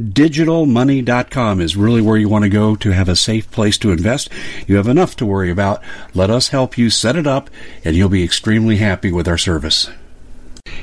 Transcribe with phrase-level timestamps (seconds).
[0.00, 4.30] MyDigitalMoney.com is really where you want to go to have a safe place to invest.
[4.66, 5.82] You have enough to worry about.
[6.14, 7.50] Let us help you set it up,
[7.84, 9.90] and you'll be extremely happy with our service.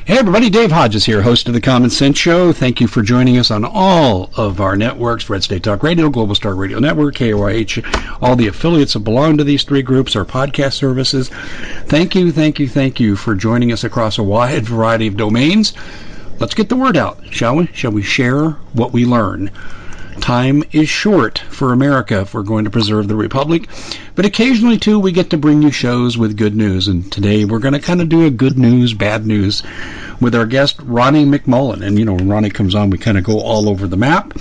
[0.06, 2.54] Hey everybody, Dave Hodges here, host of the Common Sense Show.
[2.54, 6.36] Thank you for joining us on all of our networks, Red State Talk Radio, Global
[6.36, 10.74] Star Radio Network, KOIH, all the affiliates that belong to these three groups, our podcast
[10.74, 11.30] services.
[11.86, 15.74] Thank you, thank you, thank you for joining us across a wide variety of domains.
[16.40, 17.68] Let's get the word out, shall we?
[17.74, 19.52] Shall we share what we learn?
[20.22, 23.68] Time is short for America if we're going to preserve the Republic.
[24.16, 26.88] But occasionally, too, we get to bring you shows with good news.
[26.88, 29.64] And today we're going to kind of do a good news, bad news
[30.22, 31.86] with our guest, Ronnie McMullen.
[31.86, 34.34] And, you know, when Ronnie comes on, we kind of go all over the map.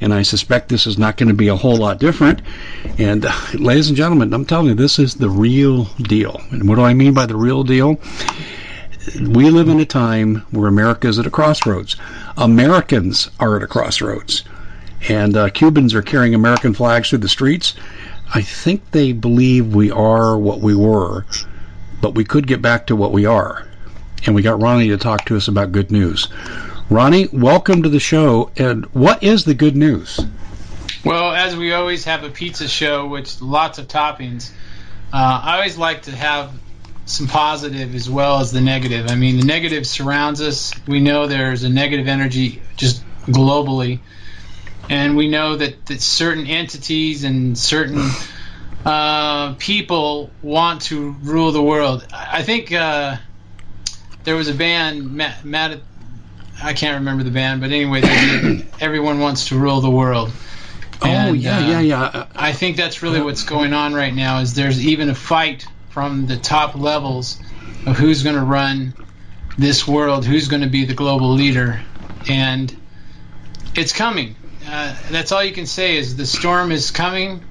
[0.00, 2.40] And I suspect this is not going to be a whole lot different.
[2.98, 6.40] And, uh, ladies and gentlemen, I'm telling you, this is the real deal.
[6.52, 8.00] And what do I mean by the real deal?
[9.20, 11.96] We live in a time where America is at a crossroads.
[12.36, 14.44] Americans are at a crossroads
[15.08, 17.74] and uh, Cubans are carrying American flags through the streets.
[18.34, 21.26] I think they believe we are what we were,
[22.00, 23.66] but we could get back to what we are.
[24.26, 26.28] And we got Ronnie to talk to us about good news.
[26.88, 28.50] Ronnie, welcome to the show.
[28.56, 30.20] And what is the good news?
[31.04, 34.50] Well, as we always have a pizza show with lots of toppings,
[35.12, 36.50] uh, I always like to have
[37.06, 39.10] some positive as well as the negative.
[39.10, 40.72] I mean, the negative surrounds us.
[40.86, 44.00] We know there's a negative energy just globally
[44.88, 48.10] and we know that, that certain entities and certain
[48.84, 52.06] uh, people want to rule the world.
[52.12, 53.16] I think uh,
[54.24, 55.80] there was a band, Matt, Matt,
[56.62, 60.30] I can't remember the band, but anyway, did, everyone wants to rule the world.
[61.02, 62.26] Oh, and, oh yeah, uh, yeah, yeah.
[62.34, 64.38] I think that's really what's going on right now.
[64.40, 67.40] Is there's even a fight from the top levels
[67.86, 68.92] of who's going to run
[69.56, 71.80] this world, who's going to be the global leader,
[72.28, 72.76] and
[73.74, 77.42] it's coming uh, that's all you can say is the storm is coming.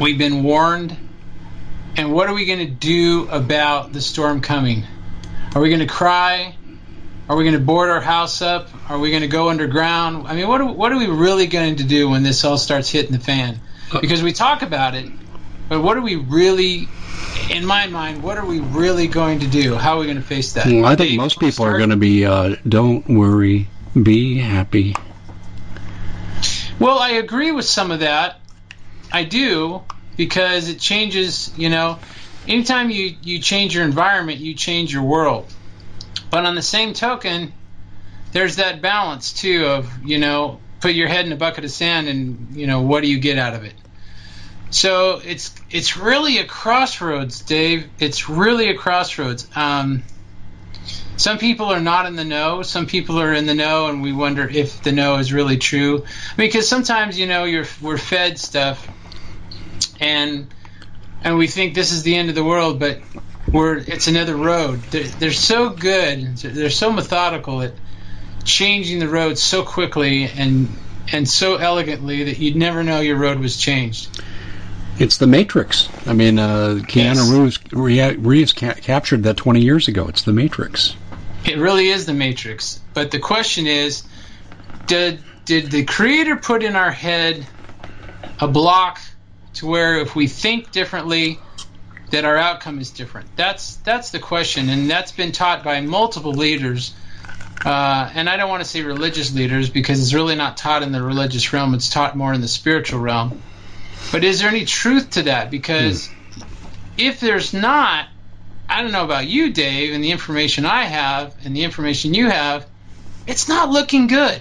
[0.00, 0.96] We've been warned.
[1.96, 4.84] And what are we going to do about the storm coming?
[5.54, 6.54] Are we going to cry?
[7.28, 8.68] Are we going to board our house up?
[8.90, 10.26] Are we going to go underground?
[10.26, 12.88] I mean, what are, what are we really going to do when this all starts
[12.88, 13.60] hitting the fan?
[13.92, 15.10] Uh, because we talk about it,
[15.68, 16.88] but what are we really,
[17.50, 19.74] in my mind, what are we really going to do?
[19.74, 20.66] How are we going to face that?
[20.66, 23.68] Well, I think most people are going to be, uh, don't worry,
[24.00, 24.94] be happy.
[26.78, 28.40] Well, I agree with some of that.
[29.12, 29.82] I do
[30.16, 31.52] because it changes.
[31.56, 31.98] You know,
[32.46, 35.52] anytime you you change your environment, you change your world.
[36.30, 37.52] But on the same token,
[38.32, 42.08] there's that balance too of you know put your head in a bucket of sand
[42.08, 43.74] and you know what do you get out of it.
[44.70, 47.88] So it's it's really a crossroads, Dave.
[47.98, 49.48] It's really a crossroads.
[49.56, 50.02] Um,
[51.16, 52.62] some people are not in the know.
[52.62, 56.04] Some people are in the know, and we wonder if the know is really true.
[56.36, 58.86] Because sometimes, you know, you're we're fed stuff,
[60.00, 60.52] and
[61.24, 63.00] and we think this is the end of the world, but
[63.50, 64.82] where it's another road.
[64.90, 66.36] They're, they're so good.
[66.36, 67.72] They're so methodical at
[68.44, 70.68] changing the road so quickly and
[71.10, 74.20] and so elegantly that you'd never know your road was changed.
[74.98, 75.90] It's the Matrix.
[76.06, 77.30] I mean, uh, Keanu Yes.
[77.72, 80.08] Reeves, Reeves ca- captured that 20 years ago.
[80.08, 80.96] It's the Matrix.
[81.44, 82.80] It really is the Matrix.
[82.94, 84.04] But the question is,
[84.86, 87.48] did did the creator put in our head
[88.40, 88.98] a block
[89.54, 91.44] to where if we think differently,
[92.10, 93.30] that our outcome is different?
[93.36, 96.94] That's that's the question, and that's been taught by multiple leaders.
[97.64, 100.92] Uh, and I don't want to say religious leaders because it's really not taught in
[100.92, 101.74] the religious realm.
[101.74, 103.42] It's taught more in the spiritual realm.
[104.12, 105.50] But is there any truth to that?
[105.50, 106.42] Because hmm.
[106.96, 108.06] if there's not,
[108.68, 112.28] I don't know about you, Dave, and the information I have and the information you
[112.28, 112.66] have,
[113.26, 114.40] it's not looking good.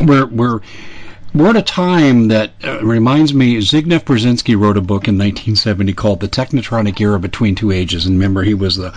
[0.00, 0.60] We're we're
[1.32, 3.56] we're at a time that uh, reminds me.
[3.58, 8.16] Zygmunt Brzezinski wrote a book in 1970 called "The Technetronic Era Between Two Ages." And
[8.16, 8.90] remember, he was the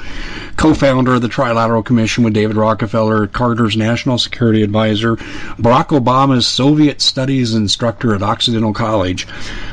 [0.57, 7.01] co-founder of the Trilateral Commission with David Rockefeller, Carter's National Security Advisor, Barack Obama's Soviet
[7.01, 9.27] Studies instructor at Occidental College.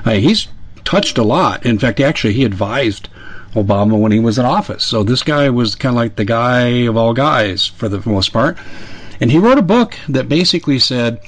[0.04, 0.48] Uh, he's
[0.84, 1.64] touched a lot.
[1.64, 3.08] In fact, actually, he advised
[3.54, 4.84] Obama when he was in office.
[4.84, 8.32] So this guy was kind of like the guy of all guys for the most
[8.32, 8.58] part.
[9.20, 11.20] And he wrote a book that basically said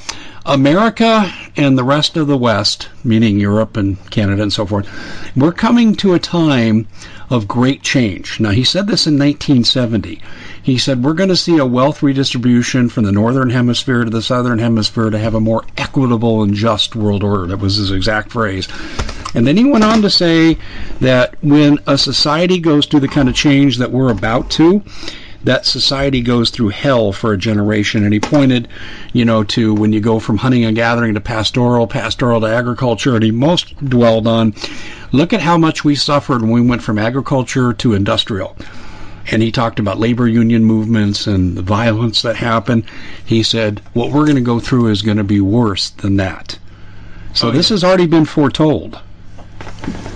[0.44, 4.88] America and the rest of the West, meaning Europe and Canada and so forth,
[5.36, 6.86] we're coming to a time
[7.30, 8.40] of great change.
[8.40, 10.20] Now, he said this in 1970.
[10.62, 14.20] He said, We're going to see a wealth redistribution from the northern hemisphere to the
[14.20, 17.46] southern hemisphere to have a more equitable and just world order.
[17.46, 18.68] That was his exact phrase.
[19.34, 20.58] And then he went on to say
[21.00, 24.82] that when a society goes through the kind of change that we're about to,
[25.44, 28.04] that society goes through hell for a generation.
[28.04, 28.68] And he pointed,
[29.12, 33.14] you know, to when you go from hunting and gathering to pastoral, pastoral to agriculture,
[33.14, 34.54] and he most dwelled on
[35.12, 38.56] look at how much we suffered when we went from agriculture to industrial.
[39.30, 42.84] And he talked about labor union movements and the violence that happened.
[43.24, 46.58] He said, what we're going to go through is going to be worse than that.
[47.32, 47.74] So Oh, this yeah.
[47.74, 48.98] has already been foretold.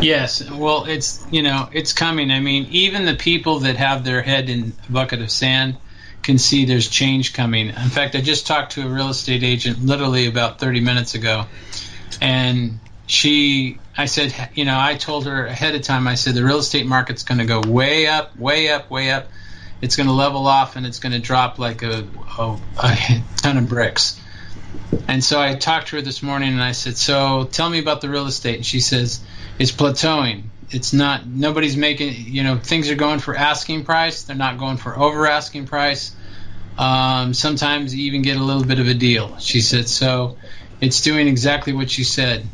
[0.01, 2.31] Yes, well, it's you know it's coming.
[2.31, 5.77] I mean, even the people that have their head in a bucket of sand
[6.23, 7.69] can see there's change coming.
[7.69, 11.47] In fact, I just talked to a real estate agent literally about 30 minutes ago,
[12.21, 16.09] and she, I said, you know, I told her ahead of time.
[16.09, 19.31] I said the real estate market's going to go way up, way up, way up.
[19.81, 22.09] It's going to level off and it's going to drop like a,
[22.39, 24.21] a, a ton of bricks.
[25.07, 28.01] And so I talked to her this morning and I said, So tell me about
[28.01, 28.57] the real estate.
[28.57, 29.25] And she says,
[29.59, 30.45] It's plateauing.
[30.71, 34.25] It's not, nobody's making, you know, things are going for asking price.
[34.25, 36.15] They're not going for over asking price.
[36.77, 39.39] Um, sometimes you even get a little bit of a deal.
[39.39, 40.37] She said, So
[40.81, 42.47] it's doing exactly what she said.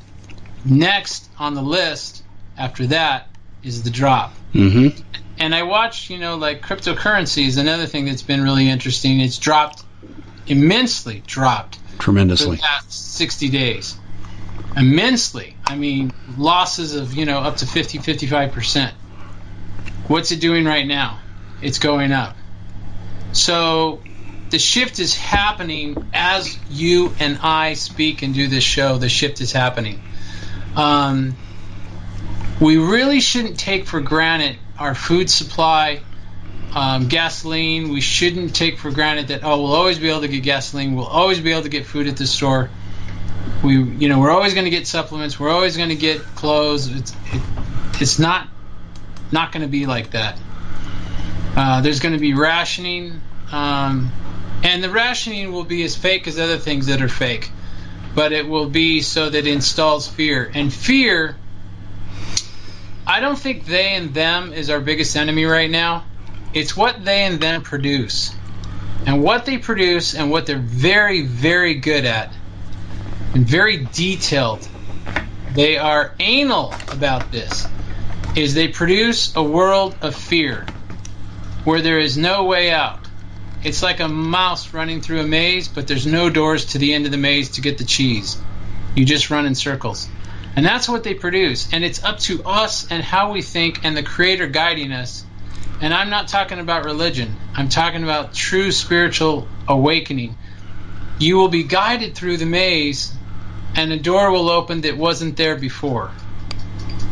[0.64, 2.22] Next on the list
[2.56, 3.28] after that
[3.62, 5.00] is the drop Mm-hmm.
[5.38, 9.18] and I watch you know, like cryptocurrency is another thing that's been really interesting.
[9.20, 9.82] It's dropped
[10.46, 12.58] immensely, dropped Tremendously.
[12.58, 13.96] past 60 days.
[14.76, 15.56] Immensely.
[15.66, 18.92] I mean, losses of, you know, up to 50, 55%.
[20.08, 21.20] What's it doing right now?
[21.60, 22.36] It's going up.
[23.32, 24.02] So
[24.50, 28.98] the shift is happening as you and I speak and do this show.
[28.98, 30.02] The shift is happening.
[30.76, 31.34] Um,
[32.60, 36.02] we really shouldn't take for granted our food supply,
[36.74, 37.90] um, gasoline.
[37.90, 40.94] We shouldn't take for granted that oh, we'll always be able to get gasoline.
[40.94, 42.70] We'll always be able to get food at the store.
[43.62, 45.38] We, you know, we're always going to get supplements.
[45.38, 46.88] We're always going to get clothes.
[46.88, 47.42] It's, it,
[48.00, 48.48] it's not,
[49.30, 50.38] not going to be like that.
[51.54, 53.20] Uh, there's going to be rationing,
[53.52, 54.10] um,
[54.64, 57.50] and the rationing will be as fake as other things that are fake,
[58.14, 60.50] but it will be so that it installs fear.
[60.52, 61.36] And fear,
[63.06, 66.04] I don't think they and them is our biggest enemy right now.
[66.54, 68.34] It's what they and them produce.
[69.06, 72.32] And what they produce and what they're very, very good at
[73.34, 74.66] and very detailed.
[75.54, 77.66] They are anal about this.
[78.36, 80.66] Is they produce a world of fear
[81.64, 82.98] where there is no way out.
[83.62, 87.04] It's like a mouse running through a maze, but there's no doors to the end
[87.06, 88.36] of the maze to get the cheese.
[88.96, 90.08] You just run in circles.
[90.56, 91.72] And that's what they produce.
[91.72, 95.24] And it's up to us and how we think and the Creator guiding us.
[95.80, 100.36] And I'm not talking about religion, I'm talking about true spiritual awakening.
[101.18, 103.12] You will be guided through the maze,
[103.74, 106.10] and a door will open that wasn't there before.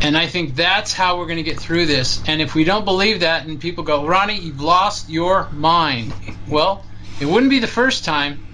[0.02, 2.23] And I think that's how we're going to get through this.
[2.26, 6.14] And if we don't believe that, and people go, Ronnie, you've lost your mind.
[6.49, 6.85] Well,
[7.21, 8.47] it wouldn't be the first time.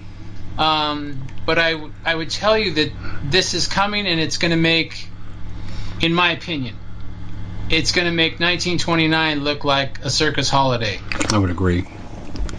[0.57, 2.91] Um, but I would tell you that
[3.23, 5.07] this is coming and it's going to make,
[6.01, 6.75] in my opinion,
[7.69, 10.99] it's going to make 1929 look like a circus holiday.
[11.31, 11.85] I would agree.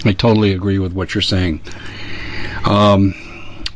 [0.05, 1.61] I totally agree with what you're saying.
[2.64, 3.14] Um,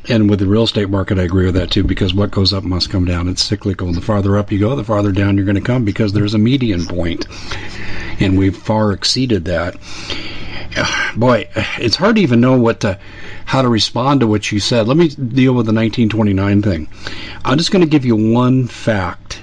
[0.09, 2.65] and with the real estate market, I agree with that too, because what goes up
[2.65, 3.29] must come down.
[3.29, 3.87] It's cyclical.
[3.87, 6.35] And the farther up you go, the farther down you're going to come because there's
[6.35, 7.27] a median point.
[8.21, 9.77] And we've far exceeded that.
[11.17, 12.99] Boy, it's hard to even know what to,
[13.45, 14.89] how to respond to what you said.
[14.89, 16.89] Let me deal with the 1929 thing.
[17.45, 19.43] I'm just going to give you one fact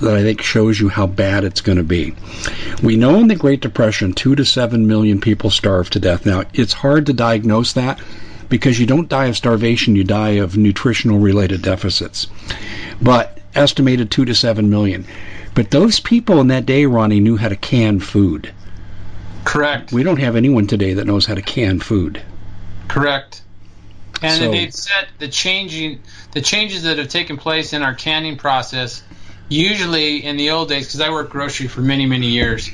[0.00, 2.14] that I think shows you how bad it's going to be.
[2.82, 6.26] We know in the Great Depression, two to seven million people starved to death.
[6.26, 8.00] Now, it's hard to diagnose that
[8.48, 12.26] because you don't die of starvation, you die of nutritional related deficits.
[13.00, 15.06] But estimated two to seven million.
[15.54, 18.52] But those people in that day, Ronnie, knew how to can food.
[19.44, 19.92] Correct.
[19.92, 22.20] We don't have anyone today that knows how to can food.
[22.88, 23.42] Correct.
[24.22, 26.00] And So- they've said the changing,
[26.32, 29.02] the changes that have taken place in our canning process.
[29.48, 32.70] Usually, in the old days, because I worked grocery for many, many years,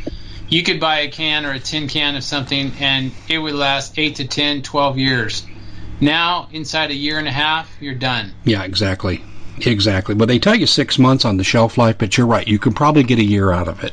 [0.48, 3.98] you could buy a can or a tin can of something, and it would last
[3.98, 5.44] eight to 10, 12 years.
[6.00, 8.32] Now, inside a year and a half, you're done.
[8.44, 9.22] Yeah, exactly.
[9.58, 10.14] Exactly.
[10.14, 12.46] But they tell you six months on the shelf life, but you're right.
[12.46, 13.92] You can probably get a year out of it.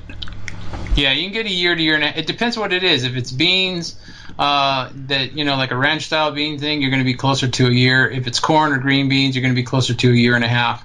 [0.95, 3.03] Yeah, you can get a year to year and a It depends what it is.
[3.03, 3.99] If it's beans,
[4.39, 7.47] uh, that you know, like a ranch style bean thing, you're going to be closer
[7.47, 8.09] to a year.
[8.09, 10.43] If it's corn or green beans, you're going to be closer to a year and
[10.43, 10.83] a half.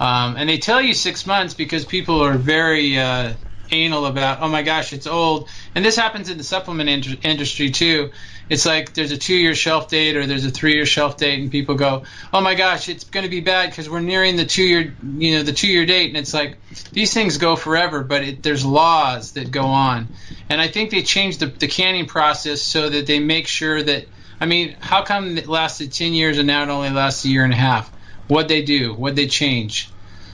[0.00, 3.34] Um, and they tell you six months because people are very uh,
[3.70, 5.48] anal about, oh my gosh, it's old.
[5.74, 8.10] And this happens in the supplement in- industry too.
[8.48, 11.40] It's like there's a two year shelf date or there's a three year shelf date,
[11.40, 14.46] and people go, oh my gosh, it's going to be bad because we're nearing the
[14.46, 16.08] two year, you know, the two year date.
[16.08, 16.56] And it's like
[16.92, 20.08] these things go forever, but it, there's laws that go on.
[20.48, 24.06] And I think they changed the, the canning process so that they make sure that,
[24.40, 27.44] I mean, how come it lasted 10 years and now it only lasts a year
[27.44, 27.90] and a half?
[28.28, 28.94] What'd they do?
[28.94, 29.90] What'd they change?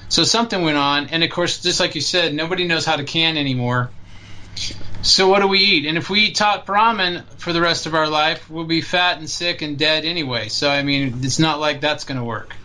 [0.09, 3.05] So something went on, and of course, just like you said, nobody knows how to
[3.05, 3.91] can anymore.
[5.05, 5.87] So what do we eat?
[5.87, 9.19] And if we eat top ramen for the rest of our life, we'll be fat
[9.19, 10.49] and sick and dead anyway.
[10.49, 12.57] So I mean, it's not like that's going to work.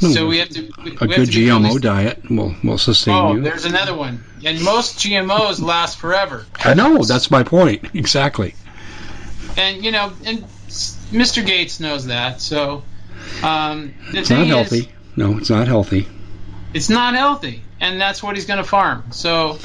[0.00, 0.60] So we have to.
[0.84, 3.42] We, A we good to GMO diet will, will sustain Oh, you.
[3.42, 4.22] there's another one.
[4.44, 6.46] And most GMOs last forever.
[6.64, 7.02] I know.
[7.02, 7.84] That's my point.
[7.94, 8.54] Exactly.
[9.56, 10.44] And you know, and
[11.10, 11.44] Mr.
[11.44, 12.40] Gates knows that.
[12.40, 12.84] So
[13.42, 14.88] um, It's not is, healthy.
[15.16, 16.06] No, it's not healthy.
[16.74, 19.04] it's not healthy, and that's what he's going to farm.
[19.10, 19.58] So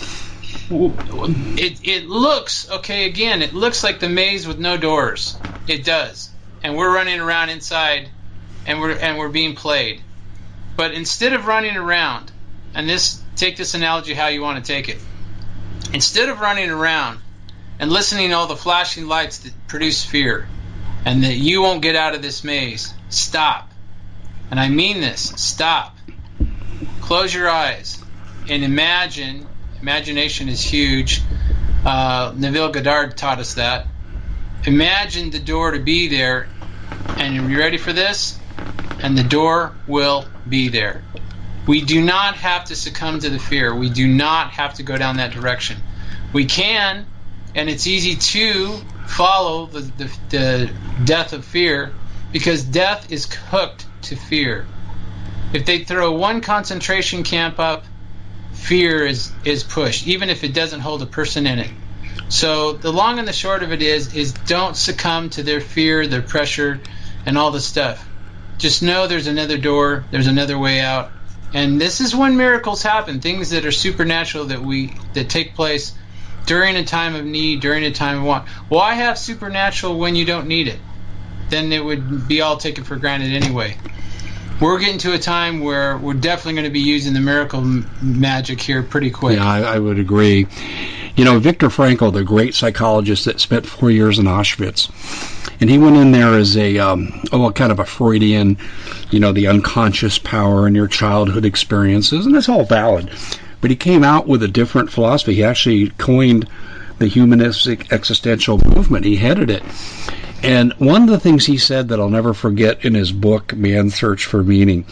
[0.70, 3.06] it it looks okay.
[3.06, 5.38] Again, it looks like the maze with no doors.
[5.68, 6.30] It does,
[6.64, 8.10] and we're running around inside,
[8.66, 10.02] and we're and we're being played.
[10.76, 12.32] But instead of running around,
[12.74, 14.98] and this take this analogy how you want to take it.
[15.94, 17.20] Instead of running around
[17.80, 20.48] and listening to all the flashing lights that produce fear,
[21.06, 23.72] and that you won't get out of this maze, stop.
[24.50, 25.34] And I mean this.
[25.36, 25.98] Stop
[27.04, 28.02] close your eyes
[28.50, 29.46] and imagine.
[29.84, 31.22] Imagination is huge.
[31.84, 33.86] Uh, Neville Goddard taught us that.
[34.66, 36.48] Imagine the door to be there,
[37.18, 38.40] and you're you ready for this?
[39.02, 41.04] And the door will be there.
[41.68, 43.76] We do not have to succumb to the fear.
[43.76, 45.76] We do not have to go down that direction.
[46.32, 47.06] We can,
[47.54, 50.72] and it's easy to follow the, the, the
[51.04, 51.92] death of fear
[52.32, 54.66] because death is hooked to fear.
[55.52, 57.84] If they throw one concentration camp up,
[58.54, 61.72] fear is is pushed, even if it doesn't hold a person in it.
[62.30, 66.08] So the long and the short of it is is don't succumb to their fear,
[66.08, 66.80] their pressure,
[67.26, 68.08] and all the stuff.
[68.58, 71.12] Just know there's another door, there's another way out.
[71.54, 75.94] And this is when miracles happen, things that are supernatural that we that take place
[76.46, 78.48] during a time of need, during a time of want.
[78.70, 80.80] Why have supernatural when you don't need it?
[81.50, 83.78] Then it would be all taken for granted anyway
[84.60, 87.90] we're getting to a time where we're definitely going to be using the miracle m-
[88.02, 89.38] magic here pretty quick.
[89.38, 90.48] Yeah, I, I would agree.
[91.16, 94.90] You know, Viktor Frankl, the great psychologist that spent four years in Auschwitz,
[95.62, 98.58] and he went in there as a, um, oh, kind of a Freudian,
[99.12, 103.12] you know, the unconscious power in your childhood experiences, and that's all valid.
[103.62, 105.36] But he came out with a different philosophy.
[105.36, 106.48] He actually coined
[107.00, 109.06] the humanistic existential movement.
[109.06, 109.64] He headed it.
[110.44, 113.96] And one of the things he said that I'll never forget in his book, Man's
[113.96, 114.84] Search for Meaning,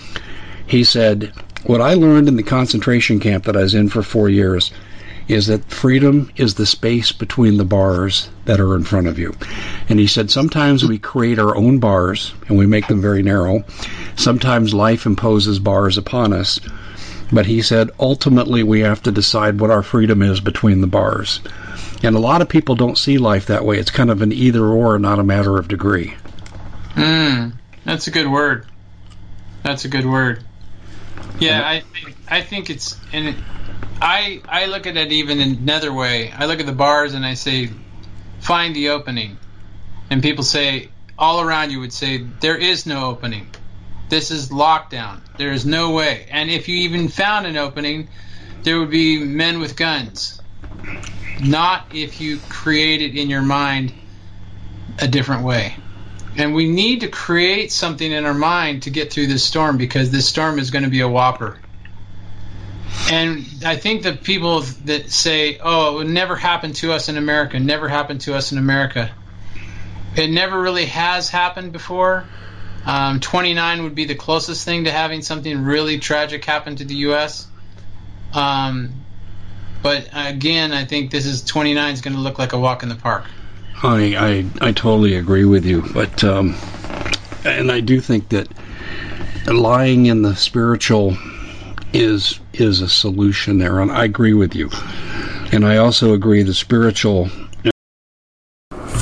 [0.65, 1.34] he said,
[1.65, 4.72] What I learned in the concentration camp that I was in for four years
[5.27, 9.36] is that freedom is the space between the bars that are in front of you.
[9.89, 13.65] And he said, Sometimes we create our own bars and we make them very narrow.
[14.15, 16.62] Sometimes life imposes bars upon us.
[17.29, 21.39] But he said, ultimately, we have to decide what our freedom is between the bars.
[22.03, 23.77] And a lot of people don't see life that way.
[23.77, 26.13] It's kind of an either or, not a matter of degree.
[26.96, 27.53] Mm,
[27.86, 28.65] that's a good word.
[29.63, 30.43] That's a good word.
[31.39, 33.36] Yeah, I think I think it's and
[34.01, 36.31] I I look at it even another way.
[36.31, 37.70] I look at the bars and I say,
[38.39, 39.38] find the opening,
[40.10, 43.48] and people say all around you would say there is no opening.
[44.10, 45.22] This is lockdown.
[45.38, 46.27] There is no way.
[46.29, 48.10] And if you even found an opening,
[48.63, 50.41] there would be men with guns.
[51.42, 53.94] Not if you create it in your mind
[55.00, 55.76] a different way.
[56.38, 60.12] And we need to create something in our mind to get through this storm because
[60.12, 61.60] this storm is going to be a whopper.
[63.10, 67.18] And I think the people that say, oh, it would never happen to us in
[67.18, 69.12] America, never happened to us in America.
[70.16, 72.26] It never really has happened before.
[72.86, 76.96] Um, 29 would be the closest thing to having something really tragic happen to the
[76.96, 77.48] U.S.
[78.34, 78.94] Um,
[79.82, 82.90] but again, I think this is 29 is going to look like a walk in
[82.90, 83.26] the park.
[83.84, 86.56] I, I, I totally agree with you, but um,
[87.44, 88.48] and I do think that
[89.48, 91.18] lying in the spiritual
[91.94, 94.70] is is a solution there, and I agree with you.
[95.52, 97.30] And I also agree the spiritual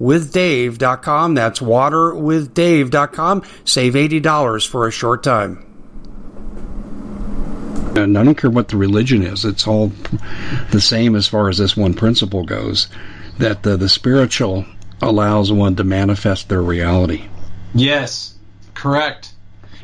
[0.00, 1.34] waterwithdave.com.
[1.34, 3.42] That's waterwithdave.com.
[3.64, 5.66] Save $80 for a short time.
[7.96, 9.92] And I don't care what the religion is, it's all
[10.70, 12.88] the same as far as this one principle goes
[13.38, 14.64] that the, the spiritual
[15.02, 17.24] allows one to manifest their reality.
[17.74, 18.34] Yes,
[18.74, 19.32] correct.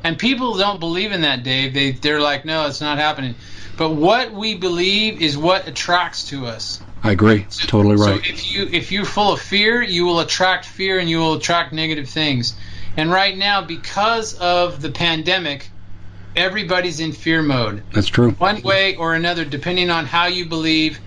[0.05, 1.75] And people don't believe in that, Dave.
[1.75, 3.35] They, they're like, no, it's not happening.
[3.77, 6.81] But what we believe is what attracts to us.
[7.03, 7.47] I agree.
[7.49, 8.25] So, totally right.
[8.25, 11.35] So if you if you're full of fear, you will attract fear and you will
[11.35, 12.57] attract negative things.
[12.97, 15.71] And right now, because of the pandemic,
[16.35, 17.85] everybody's in fear mode.
[17.93, 18.33] That's true.
[18.33, 20.99] One way or another, depending on how you believe,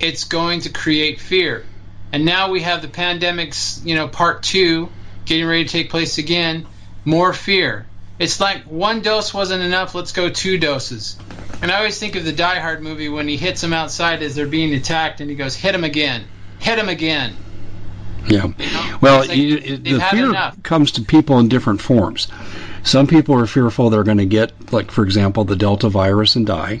[0.00, 1.64] it's going to create fear.
[2.12, 4.90] And now we have the pandemic's, you know, part two
[5.24, 6.66] getting ready to take place again.
[7.04, 7.86] More fear.
[8.18, 9.94] It's like one dose wasn't enough.
[9.94, 11.16] Let's go two doses.
[11.62, 14.34] And I always think of the Die Hard movie when he hits them outside as
[14.34, 16.24] they're being attacked, and he goes, "Hit them again,
[16.58, 17.36] hit them again."
[18.28, 18.46] Yeah.
[18.58, 18.98] You know?
[19.00, 20.62] Well, like you, the fear enough.
[20.62, 22.28] comes to people in different forms.
[22.82, 26.46] Some people are fearful they're going to get, like for example, the Delta virus and
[26.46, 26.80] die.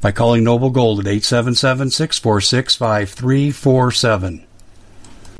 [0.00, 4.44] by calling Noble Gold at 877 646 5347.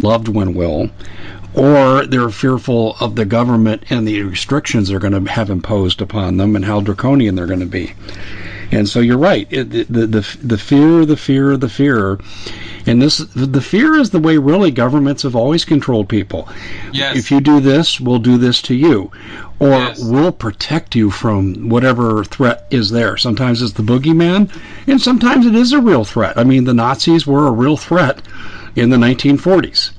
[0.01, 0.91] Loved one will.
[1.55, 6.37] Or they're fearful of the government and the restrictions they're going to have imposed upon
[6.37, 7.95] them and how draconian they're going to be.
[8.71, 9.47] And so you're right.
[9.51, 12.19] It, the, the, the fear, the fear, the fear.
[12.87, 16.49] And this, the fear is the way really governments have always controlled people.
[16.93, 17.17] Yes.
[17.17, 19.11] If you do this, we'll do this to you.
[19.59, 20.03] Or Yes.
[20.05, 23.17] we'll protect you from whatever threat is there.
[23.17, 24.51] Sometimes it's the boogeyman,
[24.87, 26.39] and sometimes it is a real threat.
[26.39, 28.23] I mean, the Nazis were a real threat
[28.77, 29.91] in the 1940s.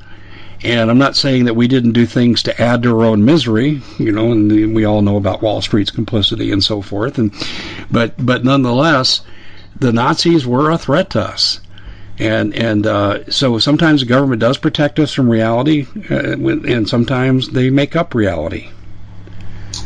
[0.61, 3.81] And I'm not saying that we didn't do things to add to our own misery,
[3.97, 7.17] you know, and we all know about Wall Street's complicity and so forth.
[7.17, 7.33] And
[7.89, 9.21] but but nonetheless,
[9.79, 11.61] the Nazis were a threat to us.
[12.17, 17.49] And and uh, so sometimes the government does protect us from reality, uh, and sometimes
[17.51, 18.69] they make up reality.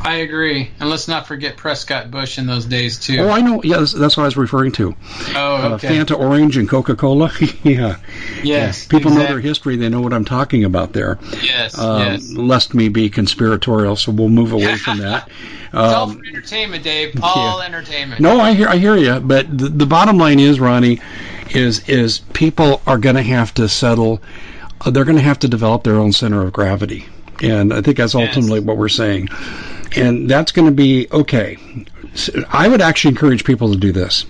[0.06, 0.70] I agree.
[0.80, 3.20] And let's not forget Prescott Bush in those days too.
[3.20, 3.62] Oh, I know.
[3.63, 4.96] Yeah, that's, that's what I was referring to.
[5.36, 5.88] Oh, Uh, okay.
[5.88, 7.32] Fanta Orange and Coca Cola.
[7.63, 7.98] yeah.
[8.44, 8.86] yes.
[8.86, 9.76] People know their history.
[9.78, 11.20] They know what I'm talking about there.
[11.42, 11.78] Yes.
[11.80, 12.32] Um, yes.
[12.34, 15.30] Lest me be conspiratorial, so we'll move away from that.
[15.74, 17.20] It's all Um, for entertainment, Dave.
[17.24, 18.22] All entertainment.
[18.22, 21.00] no, I hear I hear you, but the, the bottom line is, Ronnie,
[21.50, 24.22] is is people are going to have to settle.
[24.82, 27.08] Uh, they're going to have to develop their own center of gravity,
[27.43, 28.29] and I think that's Yes.
[28.29, 29.29] ultimately what we're saying.
[29.95, 31.58] And that's going to be okay.
[32.49, 34.25] I would actually encourage people to do this.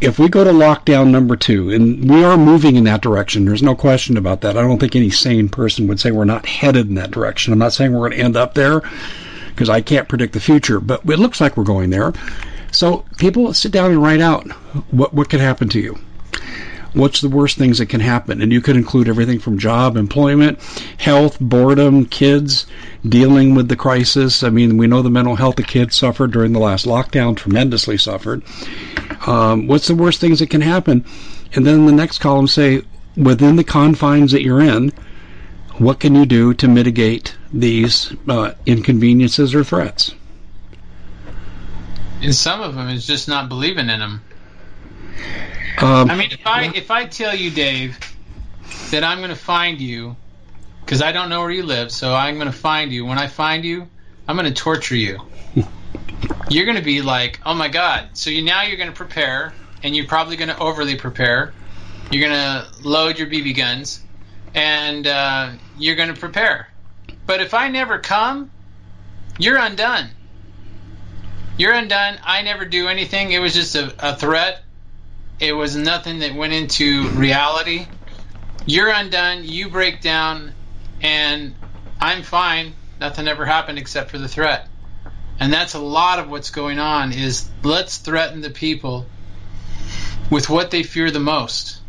[0.00, 3.62] If we go to lockdown number two, and we are moving in that direction, there's
[3.62, 4.58] no question about that.
[4.58, 7.52] I don't think any sane person would say we're not headed in that direction.
[7.52, 8.82] I'm not saying we're going to end up there
[9.48, 12.12] because I can't predict the future, but it looks like we're going there.
[12.70, 14.50] So people sit down and write out
[14.90, 15.96] what what could happen to you.
[16.94, 18.40] What's the worst things that can happen?
[18.40, 20.60] And you could include everything from job, employment,
[20.96, 22.66] health, boredom, kids,
[23.08, 24.42] dealing with the crisis.
[24.42, 27.98] I mean, we know the mental health of kids suffered during the last lockdown, tremendously
[27.98, 28.42] suffered.
[29.26, 31.04] Um, what's the worst things that can happen?
[31.54, 32.82] And then the next column say,
[33.16, 34.92] within the confines that you're in,
[35.78, 40.14] what can you do to mitigate these uh, inconveniences or threats?
[42.22, 44.22] And some of them is just not believing in them.
[45.78, 47.98] Um, I mean, if I if I tell you, Dave,
[48.90, 50.16] that I'm going to find you,
[50.84, 53.04] because I don't know where you live, so I'm going to find you.
[53.04, 53.88] When I find you,
[54.28, 55.20] I'm going to torture you.
[56.48, 58.10] you're going to be like, oh my god.
[58.14, 61.52] So you now you're going to prepare, and you're probably going to overly prepare.
[62.10, 64.02] You're going to load your BB guns,
[64.54, 66.68] and uh, you're going to prepare.
[67.26, 68.50] But if I never come,
[69.38, 70.10] you're undone.
[71.56, 72.18] You're undone.
[72.22, 73.32] I never do anything.
[73.32, 74.63] It was just a, a threat.
[75.40, 77.86] It was nothing that went into reality.
[78.66, 79.44] You're undone.
[79.44, 80.54] You break down,
[81.02, 81.54] and
[82.00, 82.74] I'm fine.
[83.00, 84.68] Nothing ever happened except for the threat.
[85.40, 87.12] And that's a lot of what's going on.
[87.12, 89.06] Is let's threaten the people
[90.30, 91.80] with what they fear the most.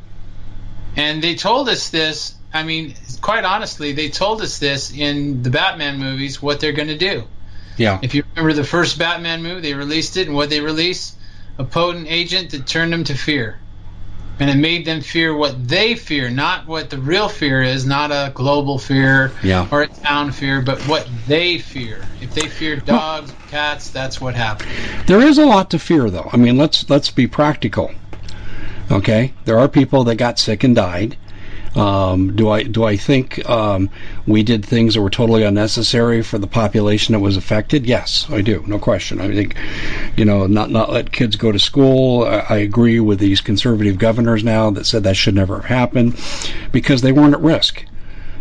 [0.96, 2.34] And they told us this.
[2.54, 6.42] I mean, quite honestly, they told us this in the Batman movies.
[6.42, 7.24] What they're going to do.
[7.78, 8.00] yeah.
[8.02, 11.18] If you remember the first Batman movie, they released it, and what they released?
[11.58, 13.60] A potent agent that turned them to fear.
[14.40, 18.12] And it made them fear what they fear, not what the real fear is, not
[18.12, 19.66] a global fear Yeah.
[19.72, 22.02] or a town fear, but what they fear.
[22.20, 24.70] If they fear dogs, cats, that's what happened.
[25.08, 26.30] There is a lot to fear, though.
[26.34, 27.92] I mean, let's let's be practical.
[28.92, 31.16] Okay, there are people that got sick and died.
[31.76, 33.90] Um, do I do I think um,
[34.26, 37.86] we did things that were totally unnecessary for the population that was affected?
[37.86, 39.20] Yes, I do, no question.
[39.20, 39.56] I think,
[40.16, 42.24] you know, not not let kids go to school.
[42.24, 46.20] I, I agree with these conservative governors now that said that should never have happened
[46.72, 47.86] because they weren't at risk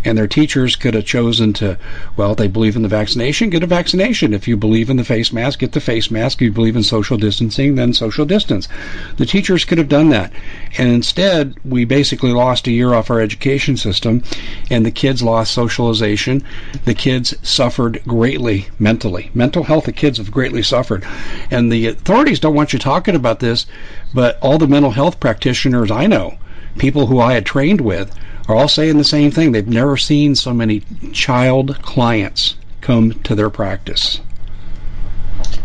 [0.05, 1.79] and their teachers could have chosen to,
[2.17, 4.35] well, they believe in the vaccination, get a vaccination.
[4.35, 6.39] If you believe in the face mask, get the face mask.
[6.39, 8.69] If you believe in social distancing, then social distance.
[9.17, 10.33] The teachers could have done that.
[10.77, 14.23] And instead, we basically lost a year off our education system,
[14.71, 16.43] and the kids lost socialization.
[16.85, 19.31] The kids suffered greatly mentally.
[19.35, 21.05] Mental health, the kids have greatly suffered.
[21.51, 23.67] And the authorities don't want you talking about this,
[24.13, 26.39] but all the mental health practitioners I know,
[26.79, 28.15] people who I had trained with,
[28.49, 29.53] are all saying the same thing.
[29.53, 30.81] They've never seen so many
[31.13, 34.21] child clients come to their practice.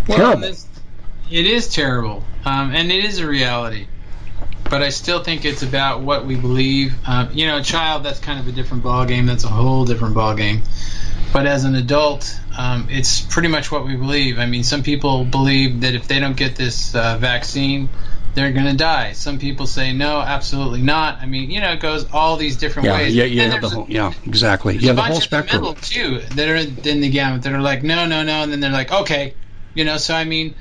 [0.07, 0.41] Well, Terrible.
[0.41, 0.65] this-
[1.29, 3.85] it is terrible, um, and it is a reality.
[4.69, 6.93] but I still think it's about what we believe.
[7.03, 9.25] Uh, you know, a child that's kind of a different ball game.
[9.25, 10.61] That's a whole different ball game.
[11.33, 14.37] But as an adult, um, it's pretty much what we believe.
[14.37, 17.89] I mean, some people believe that if they don't get this uh, vaccine,
[18.39, 19.11] they're going to die.
[19.11, 21.21] Some people say no, absolutely not.
[21.21, 23.13] I mean, you know, it goes all these different yeah, ways.
[23.13, 24.77] Yeah, yeah, the whole, yeah, exactly.
[24.77, 28.05] Yeah, the whole spectrum the too that are in the gamut that are like no,
[28.05, 29.35] no, no, and then they're like okay,
[29.73, 29.97] you know.
[29.97, 30.55] So I mean,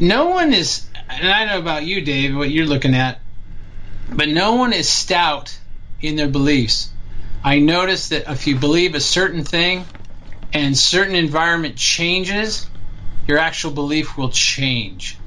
[0.00, 3.20] no one is, and I know about you, Dave, what you're looking at,
[4.08, 5.56] but no one is stout
[6.00, 6.90] in their beliefs.
[7.44, 9.84] I notice that if you believe a certain thing
[10.52, 12.68] and certain environment changes,
[13.28, 15.21] your actual belief will change.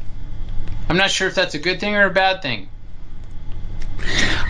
[0.89, 2.69] I'm not sure if that's a good thing or a bad thing.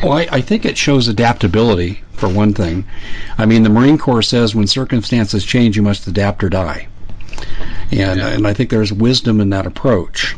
[0.03, 2.85] Well, I, I, think it shows adaptability, for one thing.
[3.37, 6.87] I mean, the Marine Corps says when circumstances change, you must adapt or die.
[7.91, 8.29] And, yeah.
[8.29, 10.35] and I think there's wisdom in that approach.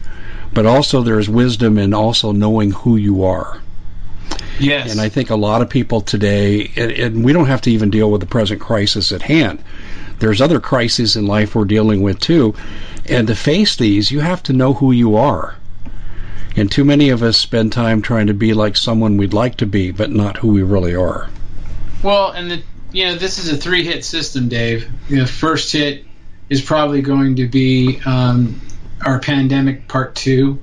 [0.53, 3.59] But also, there's wisdom in also knowing who you are.
[4.59, 4.91] Yes.
[4.91, 7.89] And I think a lot of people today, and, and we don't have to even
[7.89, 9.63] deal with the present crisis at hand.
[10.19, 12.55] There's other crises in life we're dealing with too.
[13.05, 15.55] And to face these, you have to know who you are.
[16.57, 19.67] And too many of us spend time trying to be like someone we'd like to
[19.67, 21.29] be, but not who we really are.
[22.01, 24.89] Well, and the, you know, this is a three hit system, Dave.
[25.07, 26.03] The first hit
[26.49, 28.59] is probably going to be um,
[29.05, 30.59] our pandemic part two.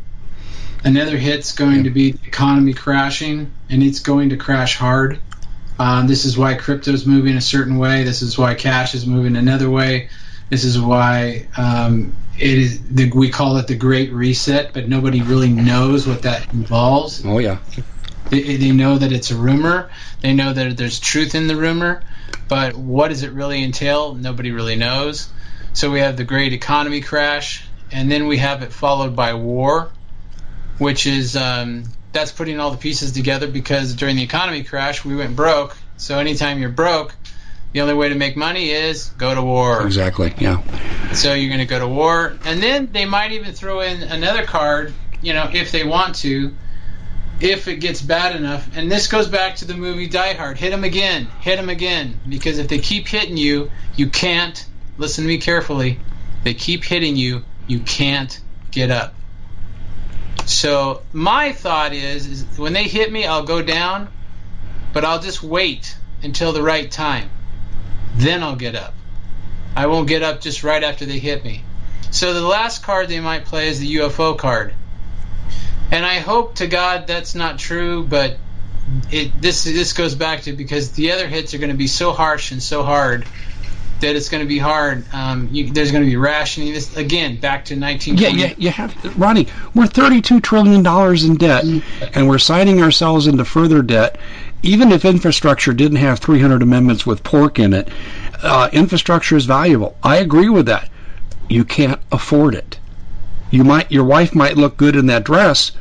[0.82, 1.84] Another hit's going yep.
[1.84, 5.20] to be the economy crashing, and it's going to crash hard.
[5.78, 8.02] Um, this is why crypto's moving a certain way.
[8.02, 10.08] This is why cash is moving another way.
[10.50, 15.22] This is why um, it is the, we call it the Great Reset, but nobody
[15.22, 17.24] really knows what that involves.
[17.24, 17.58] Oh yeah.
[18.30, 19.90] They, they know that it's a rumor.
[20.20, 22.02] They know that there's truth in the rumor,
[22.48, 24.14] but what does it really entail?
[24.14, 25.28] Nobody really knows.
[25.72, 29.90] So we have the Great Economy Crash, and then we have it followed by war,
[30.78, 35.16] which is um, that's putting all the pieces together because during the economy crash we
[35.16, 35.76] went broke.
[35.96, 37.14] So anytime you're broke,
[37.74, 39.84] the only way to make money is go to war.
[39.84, 40.32] Exactly.
[40.38, 40.62] Yeah.
[41.12, 44.44] So you're going to go to war, and then they might even throw in another
[44.44, 46.54] card, you know, if they want to,
[47.40, 48.76] if it gets bad enough.
[48.76, 50.56] And this goes back to the movie Die Hard.
[50.56, 51.26] Hit them again.
[51.40, 52.20] Hit them again.
[52.28, 54.64] Because if they keep hitting you, you can't.
[54.96, 55.98] Listen to me carefully.
[56.44, 57.42] They keep hitting you.
[57.66, 59.14] You can't get up.
[60.46, 64.12] So my thought is, is when they hit me, I'll go down,
[64.92, 67.30] but I'll just wait until the right time
[68.14, 68.94] then I'll get up.
[69.76, 71.62] I won't get up just right after they hit me.
[72.10, 74.72] So the last card they might play is the UFO card.
[75.90, 78.36] And I hope to God that's not true, but
[79.10, 82.12] it, this this goes back to because the other hits are going to be so
[82.12, 83.26] harsh and so hard
[84.00, 85.04] that it's going to be hard.
[85.12, 86.72] Um, you, there's going to be rationing.
[86.72, 88.16] This again back to 19.
[88.16, 89.48] Yeah, yeah, you have Ronnie.
[89.74, 91.64] We're 32 trillion dollars in debt,
[92.14, 94.18] and we're signing ourselves into further debt.
[94.64, 97.88] Even if infrastructure didn't have 300 amendments with pork in it,
[98.42, 99.94] uh, infrastructure is valuable.
[100.02, 100.88] I agree with that.
[101.48, 102.78] You can't afford it.
[103.50, 105.72] You might, your wife might look good in that dress,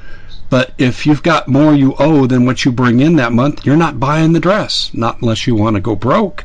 [0.49, 3.77] but if you've got more you owe than what you bring in that month, you're
[3.77, 4.91] not buying the dress.
[4.93, 6.43] Not unless you want to go broke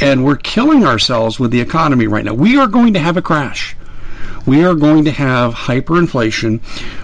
[0.00, 2.34] and we're killing ourselves with the economy right now.
[2.34, 3.76] We are going to have a crash.
[4.46, 6.60] We are going to have hyperinflation.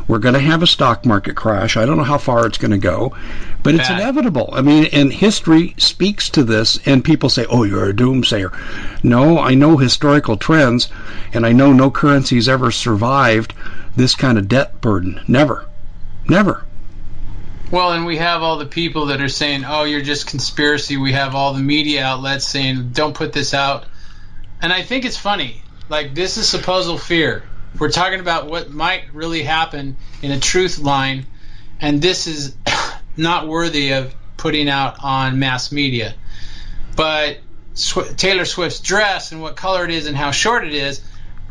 [0.08, 1.76] We're going to have a stock market crash.
[1.76, 3.16] I don't know how far it's going to go,
[3.62, 4.00] but it's Bad.
[4.00, 4.50] inevitable.
[4.52, 8.52] I mean, and history speaks to this, and people say, oh, you're a doomsayer.
[9.02, 10.88] No, I know historical trends,
[11.32, 13.54] and I know no currency's ever survived
[13.96, 15.20] this kind of debt burden.
[15.26, 15.66] Never.
[16.28, 16.64] Never.
[17.70, 21.12] Well, and we have all the people that are saying, "Oh, you're just conspiracy." We
[21.12, 23.84] have all the media outlets saying, "Don't put this out."
[24.62, 25.62] And I think it's funny.
[25.90, 27.42] Like this is supposed fear.
[27.78, 31.26] We're talking about what might really happen in a truth line,
[31.80, 32.56] and this is
[33.18, 36.14] not worthy of putting out on mass media.
[36.96, 37.40] But
[37.74, 41.02] Sw- Taylor Swift's dress and what color it is and how short it is,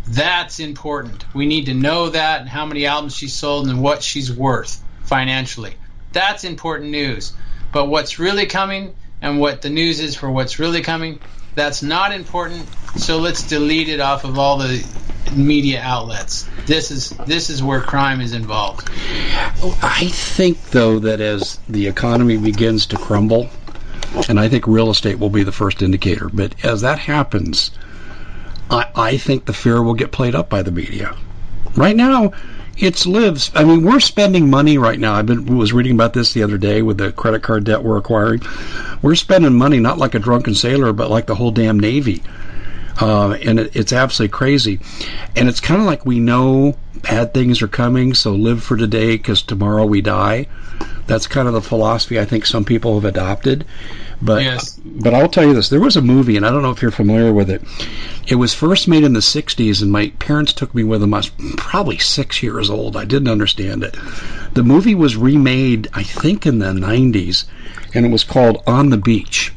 [0.08, 1.25] that's important.
[1.34, 4.82] We need to know that and how many albums she sold and what she's worth
[5.03, 5.75] financially.
[6.13, 7.34] That's important news.
[7.71, 11.19] But what's really coming and what the news is for what's really coming,
[11.58, 12.65] that's not important.
[12.96, 14.86] So let's delete it off of all the
[15.36, 16.48] media outlets.
[16.65, 18.89] This is this is where crime is involved.
[19.82, 23.50] I think though that as the economy begins to crumble,
[24.30, 27.72] and I think real estate will be the first indicator, but as that happens,
[28.70, 31.15] I, I think the fear will get played up by the media.
[31.76, 32.34] Right now,
[32.78, 33.52] it's lives.
[33.56, 35.16] I mean, we're spending money right now.
[35.16, 38.42] I was reading about this the other day with the credit card debt we're acquiring.
[39.02, 42.24] We're spending money not like a drunken sailor, but like the whole damn Navy.
[43.00, 44.80] Uh, and it, it's absolutely crazy.
[45.36, 49.18] And it's kind of like we know bad things are coming, so live for today
[49.18, 50.48] because tomorrow we die.
[51.06, 53.66] That's kind of the philosophy I think some people have adopted.
[54.19, 54.80] But Yes.
[54.84, 56.89] but I'll tell you this: there was a movie, and I don't know if you're
[56.89, 57.62] familiar with it.
[58.27, 61.13] It was first made in the '60s, and my parents took me with them.
[61.13, 62.97] I was probably six years old.
[62.97, 63.95] I didn't understand it.
[64.56, 67.43] The movie was remade, I think, in the '90s,
[67.93, 69.53] and it was called On the Beach.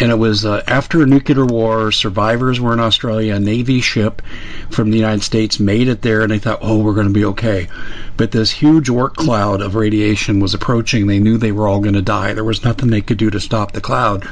[0.00, 1.90] And it was uh, after a nuclear war.
[1.90, 3.34] Survivors were in Australia.
[3.34, 4.22] A Navy ship
[4.70, 7.24] from the United States made it there, and they thought, "Oh, we're going to be
[7.24, 7.68] okay."
[8.16, 11.06] But this huge work cloud of radiation was approaching.
[11.06, 12.32] They knew they were all going to die.
[12.32, 14.28] There was nothing they could do to stop the cloud.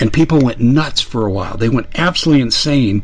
[0.00, 1.56] And people went nuts for a while.
[1.56, 3.02] They went absolutely insane,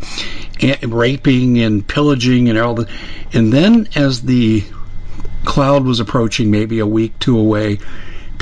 [0.61, 2.88] and raping and pillaging and all the.
[3.33, 4.64] And then, as the
[5.45, 7.79] cloud was approaching, maybe a week, two away,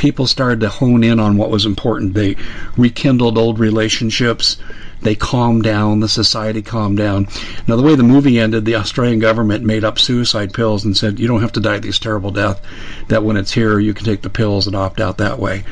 [0.03, 2.13] people started to hone in on what was important.
[2.13, 2.35] They
[2.77, 4.57] rekindled old relationships.
[5.01, 6.01] They calmed down.
[6.01, 7.29] The society calmed down.
[7.69, 11.21] Now, the way the movie ended, the Australian government made up suicide pills and said,
[11.21, 12.61] you don't have to die this terrible death,
[13.07, 15.63] that when it's here, you can take the pills and opt out that way.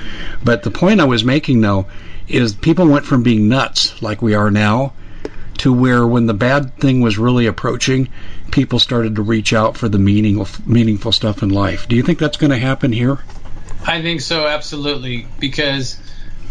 [0.44, 1.86] But the point I was making, though,
[2.28, 4.92] is people went from being nuts, like we are now,
[5.58, 8.08] to where when the bad thing was really approaching,
[8.52, 11.88] people started to reach out for the meaningful, meaningful stuff in life.
[11.88, 13.18] Do you think that's going to happen here?
[13.84, 15.26] I think so, absolutely.
[15.38, 15.98] Because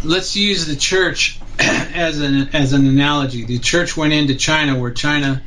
[0.03, 3.45] let's use the church as an as an analogy.
[3.45, 5.41] The church went into China, where China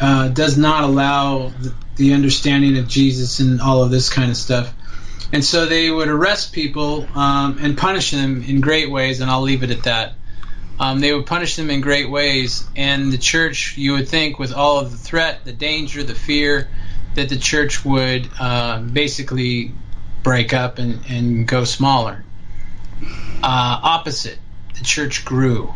[0.00, 4.36] uh, does not allow the, the understanding of Jesus and all of this kind of
[4.36, 4.74] stuff.
[5.32, 9.42] And so they would arrest people um, and punish them in great ways, and I'll
[9.42, 10.14] leave it at that.
[10.80, 14.52] Um, they would punish them in great ways, and the church, you would think, with
[14.52, 16.68] all of the threat, the danger, the fear,
[17.14, 19.72] that the church would uh, basically
[20.22, 22.24] break up and, and go smaller.
[23.42, 24.38] Uh, opposite,
[24.78, 25.72] the church grew.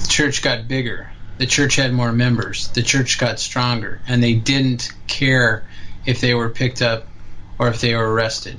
[0.00, 1.10] The church got bigger.
[1.38, 2.68] The church had more members.
[2.68, 5.64] The church got stronger, and they didn't care
[6.06, 7.06] if they were picked up
[7.58, 8.58] or if they were arrested.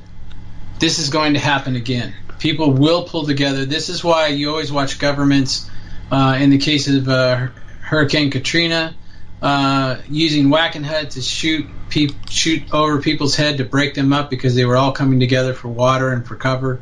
[0.79, 2.13] This is going to happen again.
[2.39, 3.65] People will pull together.
[3.65, 5.69] This is why you always watch governments,
[6.11, 7.47] uh, in the case of uh,
[7.81, 8.93] Hurricane Katrina,
[9.41, 14.55] uh, using Wackenhut to shoot peop- shoot over people's head to break them up because
[14.55, 16.81] they were all coming together for water and for cover,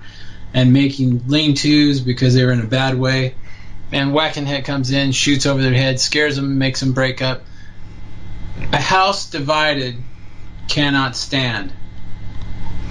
[0.54, 3.36] and making lean-tos because they were in a bad way.
[3.92, 7.44] And Wackenhut comes in, shoots over their head, scares them, makes them break up.
[8.72, 9.96] A house divided
[10.68, 11.74] cannot stand.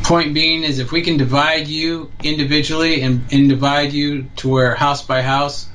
[0.02, 4.74] Point being is if we can divide you individually and, and divide you to where
[4.74, 5.66] house by house,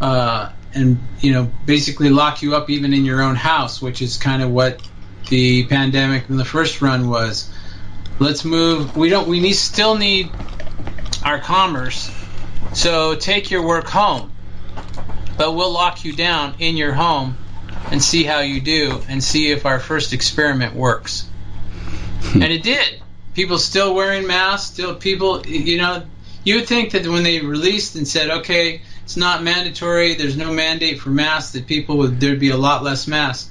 [0.00, 4.16] uh, and you know basically lock you up even in your own house, which is
[4.16, 4.86] kind of what
[5.28, 7.50] the pandemic in the first run was.
[8.18, 8.96] Let's move.
[8.96, 9.28] We don't.
[9.28, 10.30] We need still need
[11.24, 12.10] our commerce.
[12.72, 14.32] So take your work home,
[15.38, 17.36] but we'll lock you down in your home
[17.90, 21.28] and see how you do and see if our first experiment works.
[22.20, 22.42] Hmm.
[22.42, 23.02] and it did.
[23.34, 24.72] People still wearing masks.
[24.72, 25.46] Still people.
[25.46, 26.02] You know,
[26.44, 30.16] you would think that when they released and said, okay, it's not mandatory.
[30.16, 31.52] There's no mandate for masks.
[31.52, 33.48] That people would there'd be a lot less masks.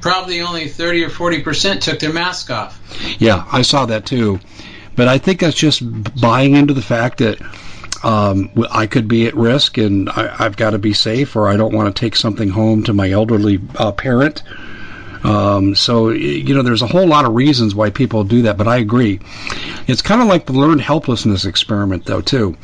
[0.00, 2.80] Probably only 30 or 40 percent took their mask off.
[3.20, 4.40] Yeah, I saw that too.
[4.96, 5.84] But I think that's just
[6.20, 7.40] buying into the fact that
[8.02, 11.56] um, I could be at risk and I, I've got to be safe, or I
[11.56, 14.42] don't want to take something home to my elderly uh, parent.
[15.22, 18.66] Um, so, you know, there's a whole lot of reasons why people do that, but
[18.66, 19.20] I agree.
[19.86, 22.56] It's kind of like the learned helplessness experiment, though, too,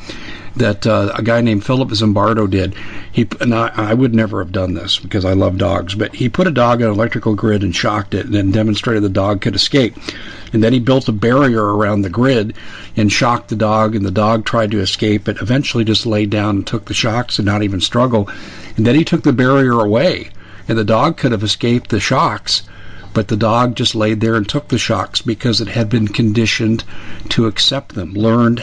[0.58, 2.74] that uh, a guy named Philip Zimbardo did.
[3.12, 6.28] He and I, I would never have done this because I love dogs, but he
[6.28, 9.40] put a dog on an electrical grid and shocked it, and then demonstrated the dog
[9.40, 9.96] could escape.
[10.52, 12.54] And then he built a barrier around the grid
[12.96, 16.56] and shocked the dog, and the dog tried to escape, but eventually just laid down
[16.56, 18.28] and took the shocks and not even struggle.
[18.76, 20.30] And then he took the barrier away,
[20.68, 22.62] and the dog could have escaped the shocks,
[23.14, 26.84] but the dog just laid there and took the shocks because it had been conditioned
[27.30, 28.62] to accept them, learned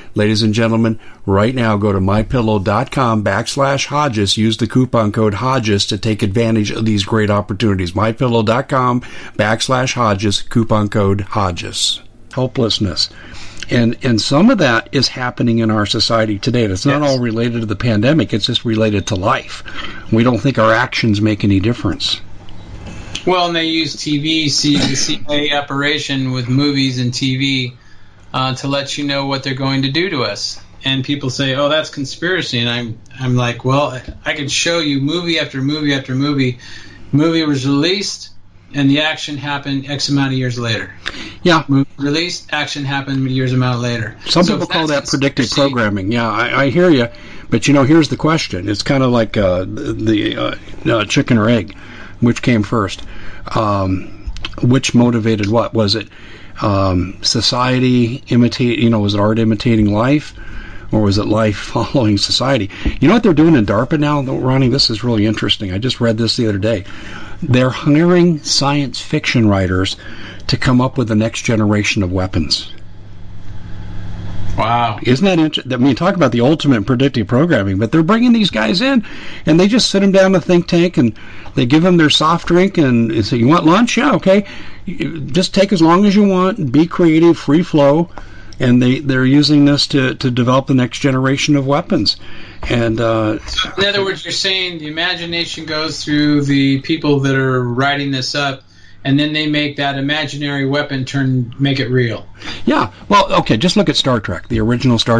[0.13, 4.37] Ladies and gentlemen, right now go to mypillow.com backslash Hodges.
[4.37, 7.93] Use the coupon code Hodges to take advantage of these great opportunities.
[7.93, 9.01] Mypillow.com
[9.37, 12.01] backslash Hodges, coupon code Hodges.
[12.33, 13.09] Helplessness.
[13.69, 16.65] And, and some of that is happening in our society today.
[16.65, 17.09] It's not Yes.
[17.11, 19.63] all related to the pandemic, it's just related to life.
[20.11, 22.19] We don't think our actions make any difference.
[23.25, 27.73] Well, and they use TV, see the CIA operation with movies and TV
[28.33, 30.59] uh, to let you know what they're going to do to us.
[30.83, 34.99] and people say, "Oh, that's conspiracy," and I'm I'm like, well, I could show you
[34.99, 36.57] movie after movie after movie.
[37.11, 38.31] Movie was released,
[38.73, 40.93] and the action happened X amount of years later.
[41.43, 44.17] Yeah, movie released, action happened years amount later.
[44.25, 46.11] Some so people call that predictive programming.
[46.11, 47.09] Yeah, I, I, hear you,
[47.49, 48.69] but you know, here's the question.
[48.69, 50.55] It's kind of like uh, the uh,
[50.89, 51.75] uh, chicken or egg,
[52.21, 53.03] which came first.
[53.55, 55.73] Um, which motivated what?
[55.73, 56.07] Was it
[56.61, 58.79] um, society imitate?
[58.79, 60.33] You know, was it art imitating life?
[60.91, 62.69] or was it life following society?
[62.99, 64.67] You know what they're doing in DARPA now, Ronnie?
[64.67, 65.71] This is really interesting.
[65.71, 66.83] I just read this the other day.
[67.41, 69.95] They're hiring science fiction writers
[70.47, 72.73] to come up with the next generation of weapons.
[74.61, 74.99] Wow.
[75.01, 75.73] Isn't that interesting?
[75.73, 79.03] I mean, talk about the ultimate predictive programming, but they're bringing these guys in
[79.47, 81.17] and they just sit them down in a think tank and
[81.55, 83.97] they give them their soft drink and say, You want lunch?
[83.97, 84.45] Yeah, okay.
[84.85, 88.11] Just take as long as you want, be creative, free flow
[88.59, 92.17] and they they're using this to to develop the next generation of weapons.
[92.69, 93.39] And uh,
[93.79, 98.35] in other words, you're saying the imagination goes through the people that are writing this
[98.35, 98.61] up
[99.03, 102.27] and then they make that imaginary weapon turn make it real.
[102.65, 102.91] Yeah.
[103.09, 105.19] Well, okay, just look at Star Trek, the original Star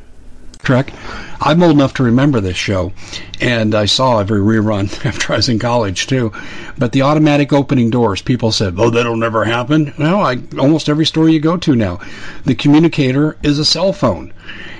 [0.63, 0.93] Trek.
[1.41, 2.93] I'm old enough to remember this show,
[3.39, 6.31] and I saw every rerun after I was in college too.
[6.77, 11.07] But the automatic opening doors, people said, "Oh, that'll never happen." Well, I, almost every
[11.07, 11.99] store you go to now,
[12.45, 14.33] the communicator is a cell phone,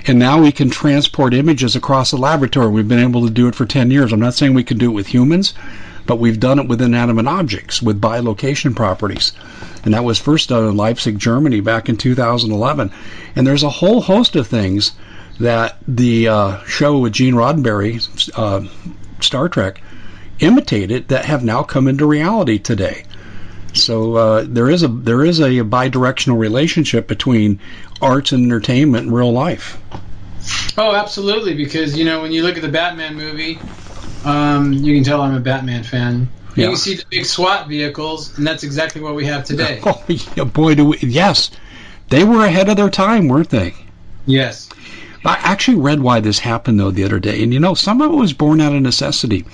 [0.06, 2.68] and now we can transport images across the laboratory.
[2.68, 4.12] We've been able to do it for ten years.
[4.12, 5.52] I'm not saying we can do it with humans,
[6.06, 9.32] but we've done it with inanimate objects with bilocation properties.
[9.84, 12.92] And that was first done in Leipzig, Germany back in 2011.
[13.34, 14.92] And there's a whole host of things
[15.40, 18.00] that the uh, show with Gene Roddenberry,
[18.36, 18.68] uh,
[19.20, 19.82] Star Trek,
[20.40, 23.04] imitated that have now come into reality today.
[23.74, 27.60] So uh, there is a there is a bidirectional relationship between
[28.00, 29.80] arts and entertainment and real life.
[30.76, 31.54] Oh, absolutely!
[31.54, 33.58] Because you know when you look at the Batman movie,
[34.24, 36.28] um, you can tell I'm a Batman fan.
[36.54, 36.68] You yeah.
[36.68, 39.80] can see the big SWAT vehicles, and that's exactly what we have today.
[40.36, 40.98] Oh, boy, do we!
[40.98, 41.50] Yes,
[42.10, 43.74] they were ahead of their time, weren't they?
[44.26, 44.68] Yes.
[45.24, 48.10] I actually read why this happened though the other day, and you know, some of
[48.10, 49.44] it was born out of necessity.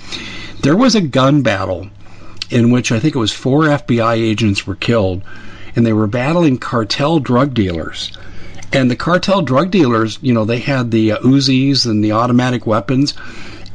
[0.61, 1.89] There was a gun battle
[2.49, 5.21] in which I think it was four FBI agents were killed,
[5.75, 8.11] and they were battling cartel drug dealers.
[8.73, 12.65] And the cartel drug dealers, you know, they had the uh, Uzis and the automatic
[12.65, 13.13] weapons,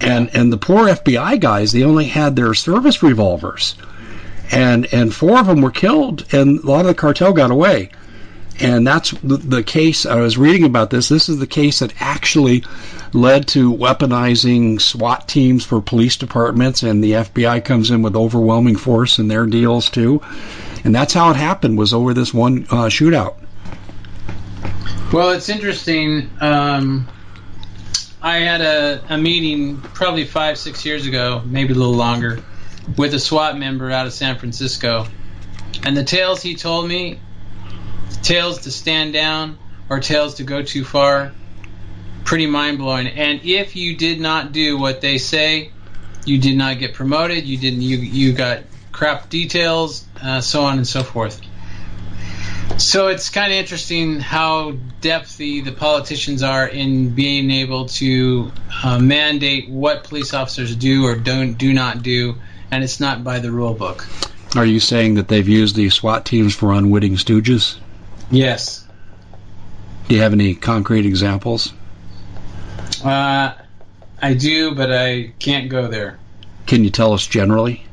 [0.01, 3.77] and and the poor FBI guys, they only had their service revolvers,
[4.51, 7.91] and and four of them were killed, and a lot of the cartel got away.
[8.61, 10.07] And that's the, case.
[10.07, 11.09] I was reading about this.
[11.09, 12.65] This is the case that actually
[13.13, 18.77] led to weaponizing SWAT teams for police departments, and the FBI comes in with overwhelming
[18.77, 20.23] force in their deals too.
[20.85, 21.79] And that's how it happened.
[21.79, 23.37] Was over this one uh, shootout.
[25.13, 26.31] Well, it's interesting.
[26.41, 27.09] Um,
[28.23, 32.43] I had a, a meeting probably five, six years ago, maybe a little longer,
[32.97, 35.07] with a SWAT member out of San Francisco.
[35.83, 37.19] And the tales he told me
[38.25, 39.59] Tales to stand down
[39.91, 41.33] or Tales to go too far.
[42.25, 43.07] Pretty mind blowing.
[43.07, 45.70] And if you did not do what they say,
[46.25, 47.45] you did not get promoted.
[47.45, 47.83] You didn't.
[47.83, 48.62] You you got
[48.93, 51.41] crap details, uh, so on and so forth.
[52.79, 54.72] So it's kind of interesting how
[55.03, 58.51] depthy the politicians are in being able to
[58.83, 62.37] uh, mandate what police officers do or don't do not do,
[62.70, 64.07] and it's not by the rule book.
[64.57, 67.77] Are you saying that they've used the SWAT teams for unwitting stooges?
[68.35, 68.85] Yes.
[70.09, 71.72] Do you have any concrete examples?
[73.05, 73.55] Uh,
[74.20, 76.18] I do, but I can't go there.
[76.66, 77.85] Can you tell us generally?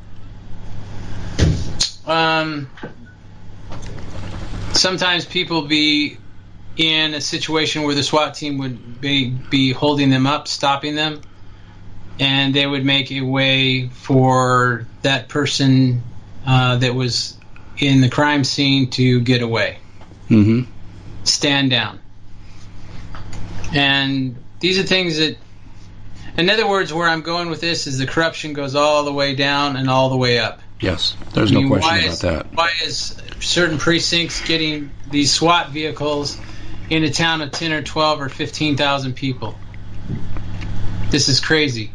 [2.06, 2.68] Um,
[4.72, 6.18] sometimes people be
[6.76, 11.20] in a situation where the SWAT team would be, be holding them up, stopping them,
[12.18, 16.02] and they would make a way for that person
[16.44, 17.38] uh, that was
[17.78, 19.78] in the crime scene to get away.
[20.28, 20.70] Mm-hmm.
[21.24, 22.00] Stand down.
[23.74, 25.36] And these are things that,
[26.36, 29.34] in other words, where I'm going with this is the corruption goes all the way
[29.34, 30.60] down and all the way up.
[30.80, 32.54] Yes, there's I no question about is, that.
[32.54, 36.38] Why is certain precincts getting these SWAT vehicles
[36.90, 39.56] in a town of 10 or 12 or 15,000 people?
[41.10, 41.92] This is crazy.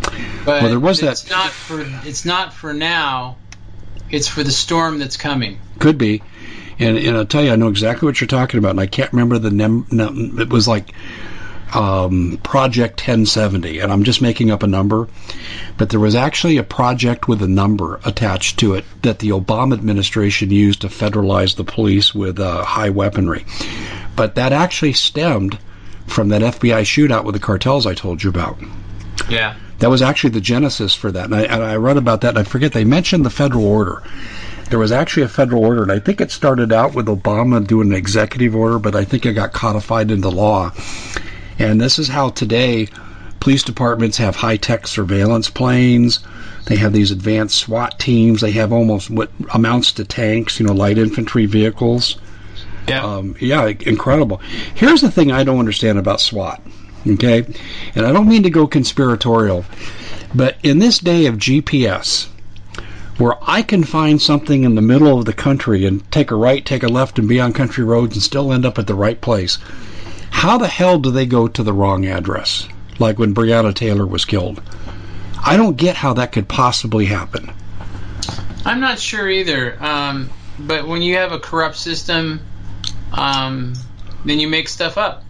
[0.00, 3.36] But Well, there was it's that- not for it's not for now.
[4.10, 5.58] It's for the storm that's coming.
[5.78, 6.22] Could be.
[6.84, 9.12] And, and I'll tell you, I know exactly what you're talking about, and I can't
[9.12, 9.86] remember the num.
[9.90, 10.92] num it was like
[11.74, 15.08] um, Project 1070, and I'm just making up a number.
[15.76, 19.74] But there was actually a project with a number attached to it that the Obama
[19.74, 23.44] administration used to federalize the police with uh, high weaponry.
[24.14, 25.58] But that actually stemmed
[26.06, 28.58] from that FBI shootout with the cartels I told you about.
[29.28, 29.56] Yeah.
[29.78, 31.24] That was actually the genesis for that.
[31.24, 34.02] And I, and I read about that, and I forget, they mentioned the federal order.
[34.70, 37.88] There was actually a federal order, and I think it started out with Obama doing
[37.88, 40.72] an executive order, but I think it got codified into law.
[41.58, 42.88] And this is how today
[43.40, 46.20] police departments have high tech surveillance planes.
[46.66, 48.40] They have these advanced SWAT teams.
[48.40, 52.16] They have almost what amounts to tanks, you know, light infantry vehicles.
[52.88, 53.04] Yeah.
[53.04, 54.38] Um, yeah, incredible.
[54.74, 56.60] Here's the thing I don't understand about SWAT.
[57.06, 57.44] Okay,
[57.94, 59.66] and I don't mean to go conspiratorial,
[60.34, 62.28] but in this day of GPS,
[63.18, 66.64] where I can find something in the middle of the country and take a right,
[66.64, 69.20] take a left, and be on country roads and still end up at the right
[69.20, 69.58] place,
[70.30, 72.68] how the hell do they go to the wrong address?
[72.98, 74.60] Like when Breonna Taylor was killed.
[75.44, 77.52] I don't get how that could possibly happen.
[78.64, 79.76] I'm not sure either.
[79.82, 82.40] Um, but when you have a corrupt system,
[83.12, 83.74] um,
[84.24, 85.24] then you make stuff up.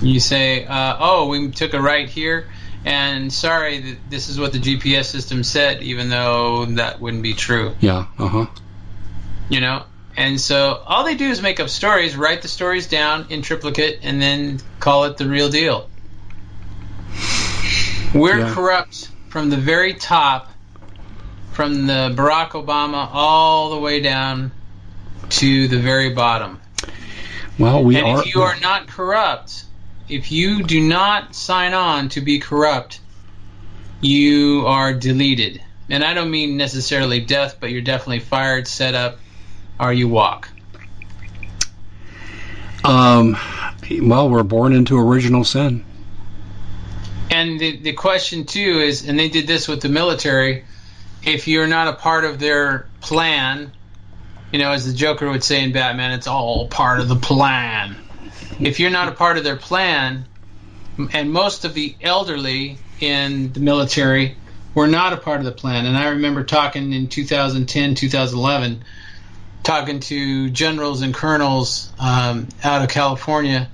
[0.00, 2.46] You say, uh, "Oh, we took a right here,"
[2.84, 7.34] and sorry, th- this is what the GPS system said, even though that wouldn't be
[7.34, 7.74] true.
[7.80, 8.46] Yeah, uh huh.
[9.48, 9.84] You know.
[10.16, 14.00] And so all they do is make up stories, write the stories down in triplicate,
[14.02, 15.90] and then call it the real deal.
[18.14, 18.54] We're Yeah.
[18.54, 20.52] corrupt from the very top,
[21.52, 24.52] from the Barack Obama all the way down
[25.30, 26.60] to the very bottom.
[27.58, 28.20] Well, we and are.
[28.20, 29.64] if you are not corrupt,
[30.08, 33.00] if you do not sign on to be corrupt,
[34.00, 35.62] you are deleted.
[35.88, 39.18] And I don't mean necessarily death, but you're definitely fired, set up,
[39.78, 40.48] or you walk.
[42.84, 43.36] Um,
[44.02, 45.84] well, we're born into original sin.
[47.30, 50.64] And the, the question too is, and they did this with the military.
[51.22, 53.72] If you're not a part of their plan,
[54.52, 57.96] you know, as the Joker would say in Batman, it's all part of the plan.
[58.60, 60.26] If you're not a part of their plan,
[61.12, 64.36] and most of the elderly in the military
[64.74, 65.86] were not a part of the plan.
[65.86, 68.84] And I remember talking in 2010, 2011,
[69.62, 73.68] talking to generals and colonels um, out of California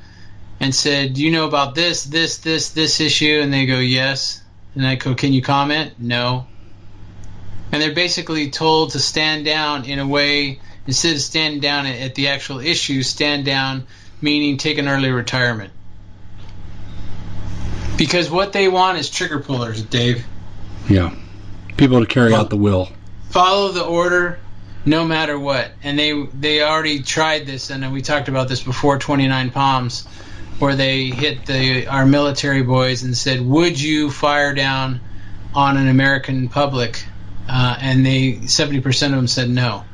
[0.61, 4.43] and said, "Do you know about this, this, this, this issue?" And they go, "Yes."
[4.75, 6.47] And I go, "Can you comment?" No.
[7.73, 12.01] And they're basically told to stand down in a way instead of standing down at,
[12.01, 13.87] at the actual issue, stand down
[14.21, 15.73] meaning take an early retirement.
[17.97, 20.25] Because what they want is trigger pullers, Dave.
[20.89, 21.15] Yeah.
[21.77, 22.89] People to carry out the will.
[23.31, 24.39] Follow the order
[24.85, 25.71] no matter what.
[25.83, 30.07] And they they already tried this and we talked about this before 29 Palms
[30.59, 35.01] where they hit the our military boys and said, "Would you fire down
[35.55, 37.05] on an American public?"
[37.49, 39.85] Uh, and they 70% of them said no.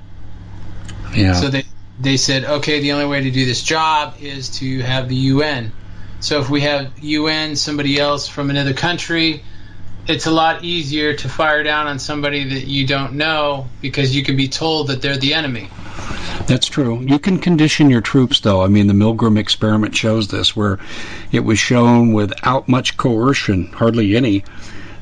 [1.14, 1.32] Yeah.
[1.32, 1.64] So they
[1.98, 5.72] they said, okay, the only way to do this job is to have the UN.
[6.20, 9.42] So if we have UN, somebody else from another country,
[10.06, 14.22] it's a lot easier to fire down on somebody that you don't know because you
[14.22, 15.68] can be told that they're the enemy.
[16.46, 17.00] That's true.
[17.00, 18.62] You can condition your troops, though.
[18.62, 20.78] I mean, the Milgram experiment shows this, where
[21.32, 24.44] it was shown without much coercion, hardly any,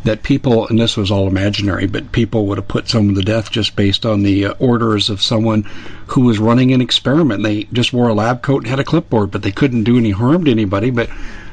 [0.04, 3.50] that people, and this was all imaginary, but people would have put someone to death
[3.50, 5.62] just based on the uh, orders of someone
[6.08, 7.42] who was running an experiment.
[7.42, 10.10] They just wore a lab coat and had a clipboard, but they couldn't do any
[10.10, 10.90] harm to anybody.
[10.90, 11.08] But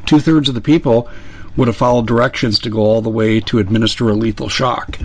[0.05, 1.09] two thirds of the people
[1.55, 4.99] would have followed directions to go all the way to administer a lethal shock.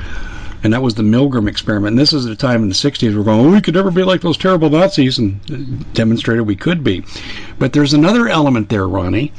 [0.65, 1.93] And that was the Milgram experiment.
[1.93, 3.93] And this is at a time in the 60s we're going, oh, we could never
[3.93, 7.05] be like those terrible Nazis, and demonstrated we could be.
[7.61, 9.33] But there's another element there, Ronnie,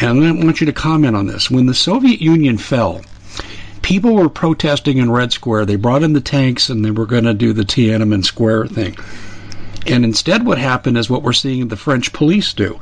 [0.00, 1.50] and I want you to comment on this.
[1.50, 3.02] When the Soviet Union fell,
[3.82, 5.66] people were protesting in Red Square.
[5.66, 8.96] They brought in the tanks and they were going to do the Tiananmen Square thing.
[9.86, 12.78] And instead, what happened is what we're seeing the French police do.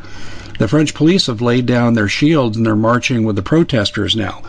[0.58, 4.42] The French police have laid down their shields and they're marching with the protesters now.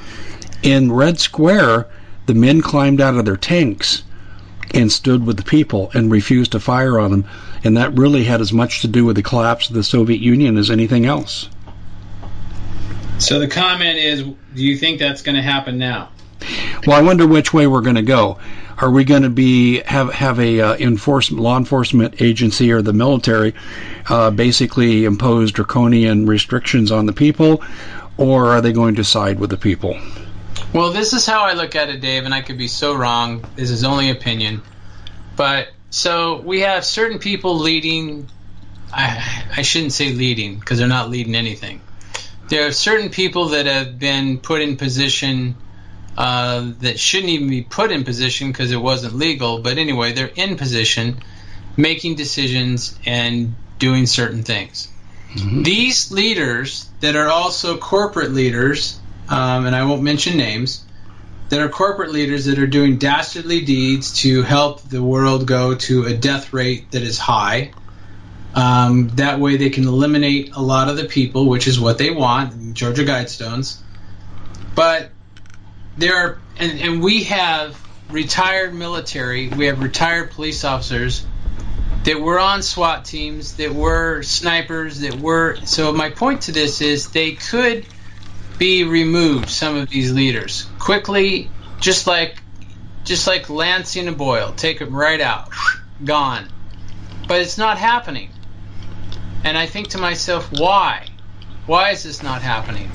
[0.62, 1.88] In Red Square,
[2.26, 4.04] the men climbed out of their tanks
[4.74, 7.26] and stood with the people and refused to fire on them.
[7.64, 10.58] And that really had as much to do with the collapse of the Soviet Union
[10.58, 11.49] as anything else.
[13.18, 14.36] So the comment is, do
[14.66, 16.10] you think that's going to happen now?
[16.85, 18.39] Well, I wonder which way we're going to go.
[18.77, 22.93] Are we going to be have have a uh, enforcement law enforcement agency or the
[22.93, 23.53] military
[24.09, 27.63] uh, basically impose draconian restrictions on the people,
[28.17, 29.99] or are they going to side with the people?
[30.73, 33.45] Well, this is how I look at it, Dave, and I could be so wrong.
[33.55, 34.63] This is only opinion,
[35.35, 38.29] but so we have certain people leading.
[38.91, 41.81] I I shouldn't say leading because they're not leading anything.
[42.49, 45.55] There are certain people that have been put in position
[46.18, 49.59] uh, that shouldn't even be put in position because it wasn't legal.
[49.59, 51.22] But anyway, they're in position,
[51.78, 54.89] making decisions and doing certain things.
[55.34, 55.64] Mm-hmm.
[55.64, 58.99] These leaders that are also corporate leaders,
[59.30, 60.84] um, and I won't mention names,
[61.49, 66.05] that are corporate leaders that are doing dastardly deeds to help the world go to
[66.05, 67.72] a death rate that is high.
[68.53, 72.09] Um, that way, they can eliminate a lot of the people, which is what they
[72.09, 73.78] want, Georgia Guidestones.
[74.76, 75.12] But
[76.02, 77.80] there are, and, and we have
[78.10, 81.26] retired military, we have retired police officers
[82.04, 85.58] that were on SWAT teams, that were snipers, that were.
[85.66, 87.86] So my point to this is they could
[88.58, 89.49] be removed.
[89.49, 91.49] Some of these leaders quickly,
[91.80, 92.41] just like
[93.04, 95.49] just like Lansing and Boyle, take them right out,
[96.04, 96.47] gone.
[97.28, 98.30] But it's not happening.
[99.43, 101.08] And I think to myself, why?
[101.66, 102.91] Why is this not happening?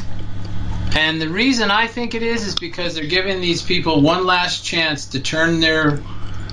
[0.95, 4.65] And the reason I think it is is because they're giving these people one last
[4.65, 5.99] chance to turn their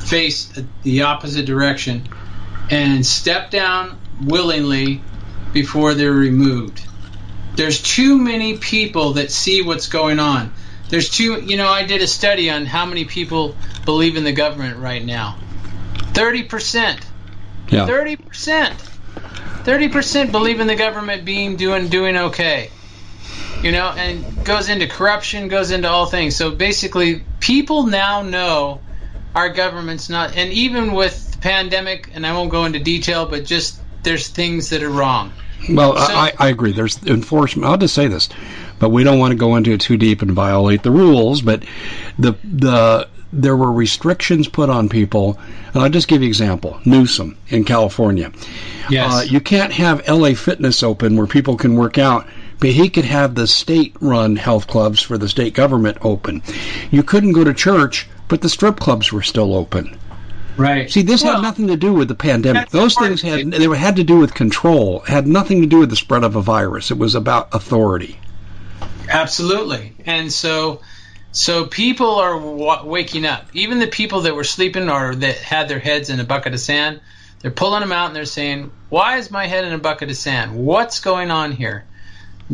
[0.01, 0.51] face
[0.83, 2.07] the opposite direction
[2.69, 5.01] and step down willingly
[5.53, 6.81] before they're removed.
[7.55, 10.53] There's too many people that see what's going on.
[10.89, 13.55] There's too, you know, I did a study on how many people
[13.85, 15.37] believe in the government right now.
[16.13, 17.03] 30%.
[17.69, 17.87] Yeah.
[17.87, 18.73] 30%.
[19.63, 22.69] 30% believe in the government being doing doing okay
[23.63, 26.35] you know, and goes into corruption, goes into all things.
[26.35, 28.81] So basically, people now know
[29.33, 33.45] our government's not, and even with the pandemic, and I won't go into detail, but
[33.45, 35.31] just there's things that are wrong.
[35.69, 36.73] Well, so, I, I agree.
[36.73, 37.65] There's enforcement.
[37.65, 38.27] I'll just say this,
[38.79, 41.41] but we don't want to go into it too deep and violate the rules.
[41.41, 41.63] But
[42.19, 45.39] the the there were restrictions put on people.
[45.73, 46.79] And I'll just give you an example.
[46.85, 48.31] Newsom in California.
[48.89, 49.11] Yes.
[49.11, 52.27] Uh, you can't have LA Fitness open where people can work out
[52.63, 56.41] but he could have the state run health clubs for the state government open.
[56.91, 59.99] You couldn't go to church, but the strip clubs were still open.
[60.55, 60.89] Right.
[60.89, 62.69] See, this well, had nothing to do with the pandemic.
[62.69, 65.01] Those things had they had to do with control.
[65.01, 66.89] Had nothing to do with the spread of a virus.
[66.89, 68.17] It was about authority.
[69.09, 69.97] Absolutely.
[70.05, 70.79] And so
[71.33, 73.47] so people are w- waking up.
[73.51, 76.61] Even the people that were sleeping or that had their heads in a bucket of
[76.61, 77.01] sand,
[77.41, 80.15] they're pulling them out and they're saying, "Why is my head in a bucket of
[80.15, 80.55] sand?
[80.55, 81.83] What's going on here?"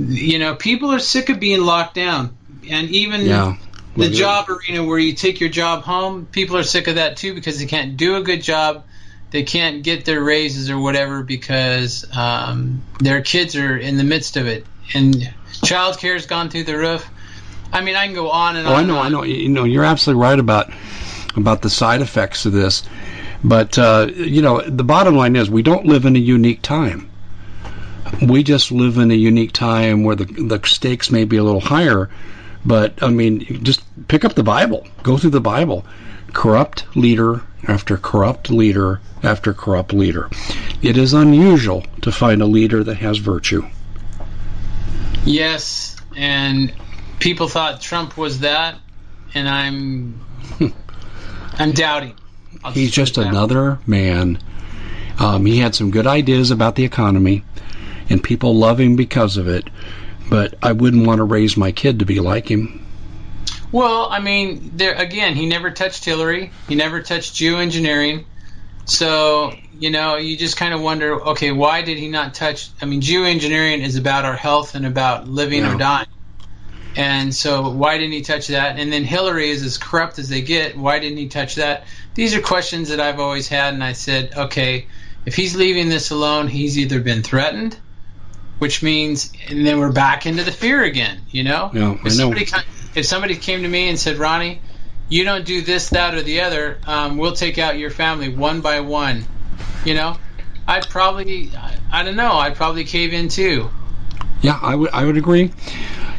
[0.07, 2.35] You know, people are sick of being locked down,
[2.69, 3.57] and even yeah.
[3.95, 7.33] the job arena where you take your job home, people are sick of that too
[7.33, 8.85] because they can't do a good job.
[9.31, 14.37] They can't get their raises or whatever because um, their kids are in the midst
[14.37, 15.15] of it, and
[15.51, 17.07] childcare has gone through the roof.
[17.71, 18.83] I mean, I can go on and oh, on.
[18.83, 19.23] I know, I know.
[19.23, 20.71] You know, you're absolutely right about
[21.35, 22.83] about the side effects of this.
[23.43, 27.09] But uh, you know, the bottom line is we don't live in a unique time
[28.21, 31.61] we just live in a unique time where the the stakes may be a little
[31.61, 32.09] higher.
[32.65, 35.85] But I mean, just pick up the Bible, go through the Bible.
[36.33, 40.29] Corrupt leader after corrupt leader after corrupt leader.
[40.81, 43.65] It is unusual to find a leader that has virtue.
[45.25, 46.71] Yes, and
[47.19, 48.75] people thought Trump was that,
[49.33, 50.21] and I'm
[51.59, 52.15] I'm doubting.
[52.63, 54.39] I'll He's just another man.
[55.17, 57.43] Um, he had some good ideas about the economy
[58.09, 59.69] and people love him because of it.
[60.29, 62.85] But I wouldn't want to raise my kid to be like him.
[63.71, 66.51] Well, I mean, there again, he never touched Hillary.
[66.67, 68.25] He never touched geoengineering.
[68.85, 72.69] So you know, you just kind of wonder, okay, why did he not touch?
[72.81, 76.07] I mean, geoengineering is about our health and about living or dying.
[76.95, 78.77] And so, why didn't he touch that?
[78.77, 80.75] And then Hillary is as corrupt as they get.
[80.77, 81.85] Why didn't he touch that?
[82.13, 84.87] These are questions that I've always had, and I said, okay,
[85.25, 87.77] if he's leaving this alone, he's either been threatened
[88.59, 91.19] which means and then we're back into the fear again.
[91.31, 92.47] You know, yeah, if somebody
[92.95, 94.61] if somebody came to me and said, Ronnie,
[95.09, 98.61] you don't do this, that, or the other, um, we'll take out your family one
[98.61, 99.25] by one.
[99.83, 100.17] You know,
[100.67, 103.69] I'd probably, I, I don't know, I'd probably cave in too.
[104.41, 105.51] Yeah, I would I would agree.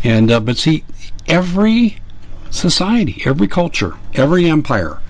[0.02, 0.84] And uh, but see,
[1.26, 1.98] every
[2.50, 5.00] society, every culture, every empire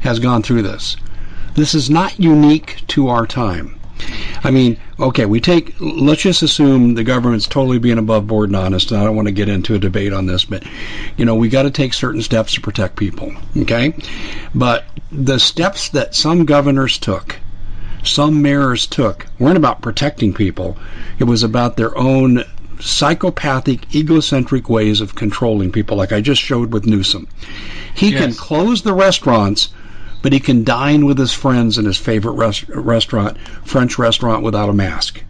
[0.00, 0.96] has gone through this.
[1.54, 3.78] This is not unique to our time.
[4.42, 8.56] I mean, okay, we take, let's just assume the government's totally being above board and
[8.56, 10.64] honest, and I don't want to get into a debate on this, but,
[11.16, 13.94] you know, we got to take certain steps to protect people, okay?
[14.54, 17.36] But the steps that some governors took,
[18.02, 20.76] some mayors took, weren't about protecting people.
[21.18, 22.44] It was about their own
[22.80, 27.28] psychopathic, egocentric ways of controlling people, like I just showed with Newsom.
[27.94, 28.20] He yes.
[28.20, 29.70] can close the restaurants
[30.24, 34.70] but he can dine with his friends in his favorite res- restaurant, French restaurant, without
[34.70, 35.22] a mask.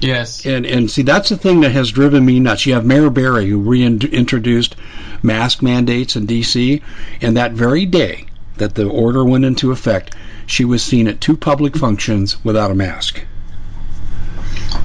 [0.00, 0.44] Yes.
[0.44, 2.66] And and see that's the thing that has driven me nuts.
[2.66, 4.76] You have Mayor Barry who reintroduced
[5.22, 6.82] mask mandates in D.C.
[7.22, 8.26] and that very day
[8.58, 12.74] that the order went into effect, she was seen at two public functions without a
[12.74, 13.24] mask.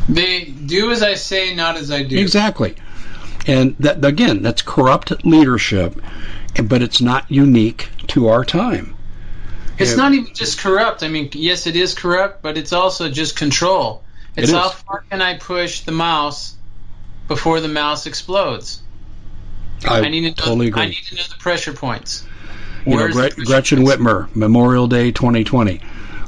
[0.07, 2.17] They do as I say, not as I do.
[2.17, 2.75] Exactly.
[3.45, 6.01] And that again, that's corrupt leadership,
[6.63, 8.93] but it's not unique to our time.
[9.77, 9.97] It's yeah.
[9.97, 11.03] not even just corrupt.
[11.03, 14.03] I mean, yes, it is corrupt, but it's also just control.
[14.35, 16.55] It's it how far can I push the mouse
[17.27, 18.81] before the mouse explodes?
[19.87, 20.81] I, I need to know, totally agree.
[20.81, 22.25] I need to know the pressure points.
[22.85, 24.01] You know, Gre- Gretchen points?
[24.01, 25.77] Whitmer, Memorial Day 2020.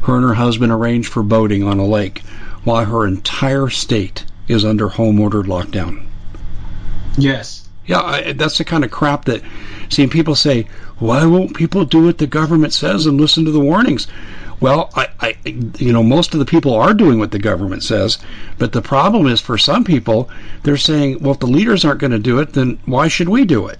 [0.04, 2.20] Her and her husband arranged for boating on a lake
[2.64, 6.06] while her entire state is under home ordered lockdown.
[7.18, 7.68] Yes.
[7.86, 9.42] Yeah, I, that's the kind of crap that,
[9.90, 10.68] seeing people say,
[11.00, 14.08] why won't people do what the government says and listen to the warnings?
[14.60, 18.18] Well, I, I, you know, most of the people are doing what the government says,
[18.58, 20.30] but the problem is for some people,
[20.64, 23.46] they're saying, well, if the leaders aren't going to do it, then why should we
[23.46, 23.80] do it?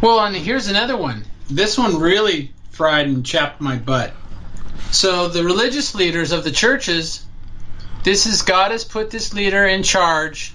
[0.00, 1.24] Well, and here's another one.
[1.48, 4.12] This one really fried and chapped my butt.
[4.92, 7.26] So the religious leaders of the churches,
[8.04, 10.54] this is God has put this leader in charge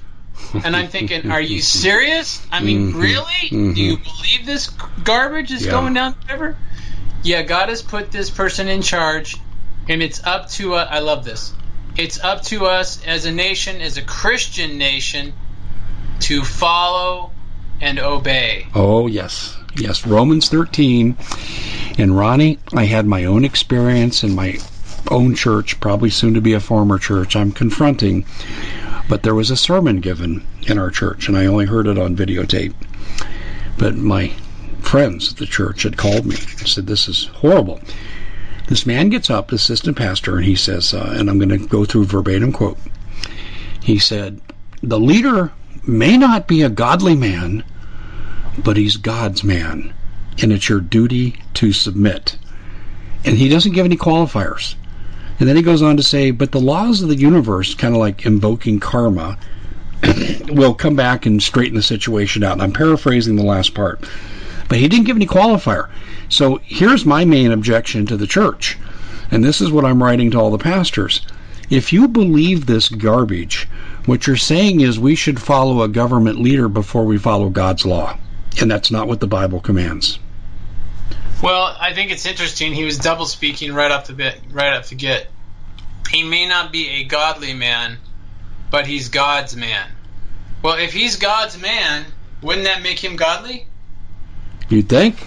[0.54, 2.46] and I'm thinking, are you serious?
[2.52, 3.00] I mean, mm-hmm.
[3.00, 3.50] really?
[3.50, 3.74] Mm-hmm.
[3.74, 4.70] Do you believe this
[5.04, 5.72] garbage is yeah.
[5.72, 6.58] going down the river?
[7.24, 9.38] Yeah, God has put this person in charge,
[9.90, 10.88] and it's up to us.
[10.92, 11.54] I love this.
[11.98, 15.34] It's up to us as a nation, as a Christian nation,
[16.22, 17.32] to follow
[17.82, 18.68] and obey.
[18.76, 19.58] Oh, yes.
[19.76, 21.18] Yes, Romans 13.
[21.98, 24.60] And Ronnie, I had my own experience in my
[25.10, 27.36] own church, probably soon to be a former church.
[27.36, 28.26] I'm confronting
[29.08, 32.16] but there was a sermon given in our church, and I only heard it on
[32.16, 32.74] videotape.
[33.78, 34.32] But my
[34.82, 37.82] friends at the church had called me and said, This is horrible.
[38.68, 41.86] This man gets up, assistant pastor, and he says, uh, and I'm going to go
[41.86, 42.80] through verbatim quote.
[43.82, 44.41] He said,
[44.82, 45.51] The leader
[45.86, 47.64] may not be a godly man,
[48.58, 49.93] but he's God's man,
[50.41, 52.38] and it's your duty to submit.
[53.24, 54.76] And he doesn't give any qualifiers.
[55.40, 58.00] And then he goes on to say, but the laws of the universe, kind of
[58.00, 59.38] like invoking karma,
[60.48, 62.54] will come back and straighten the situation out.
[62.54, 64.08] And I'm paraphrasing the last part.
[64.70, 65.90] But he didn't give any qualifier.
[66.30, 68.78] So here's my main objection to the church.
[69.30, 71.22] And this is what I'm writing to all the pastors.
[71.70, 73.68] If you believe this garbage,
[74.06, 78.18] what you're saying is we should follow a government leader before we follow God's law.
[78.62, 80.20] And that's not what the Bible commands.
[81.46, 82.74] Well, I think it's interesting.
[82.74, 85.28] He was double speaking right off the bit, right off the get.
[86.10, 88.00] He may not be a godly man,
[88.72, 89.88] but he's God's man.
[90.64, 92.06] Well, if he's God's man,
[92.41, 93.68] wouldn't that make him godly?
[94.70, 95.18] You'd think.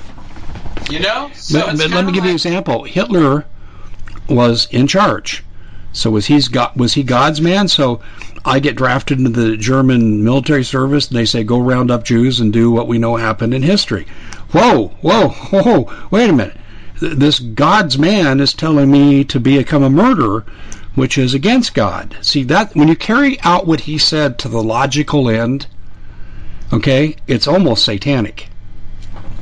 [0.90, 1.30] You know.
[1.34, 2.82] So but, but let me give like, you an example.
[2.82, 3.46] Hitler
[4.28, 5.44] was in charge.
[5.92, 7.68] So was he's got was he God's man?
[7.68, 8.00] So
[8.44, 12.40] I get drafted into the German military service, and they say go round up Jews
[12.40, 14.08] and do what we know happened in history.
[14.50, 16.08] Whoa, whoa, whoa!
[16.10, 16.56] Wait a minute.
[17.00, 20.46] This God's man is telling me to become a murderer,
[20.94, 22.16] which is against God.
[22.22, 25.66] See that when you carry out what he said to the logical end,
[26.72, 28.48] okay, it's almost satanic.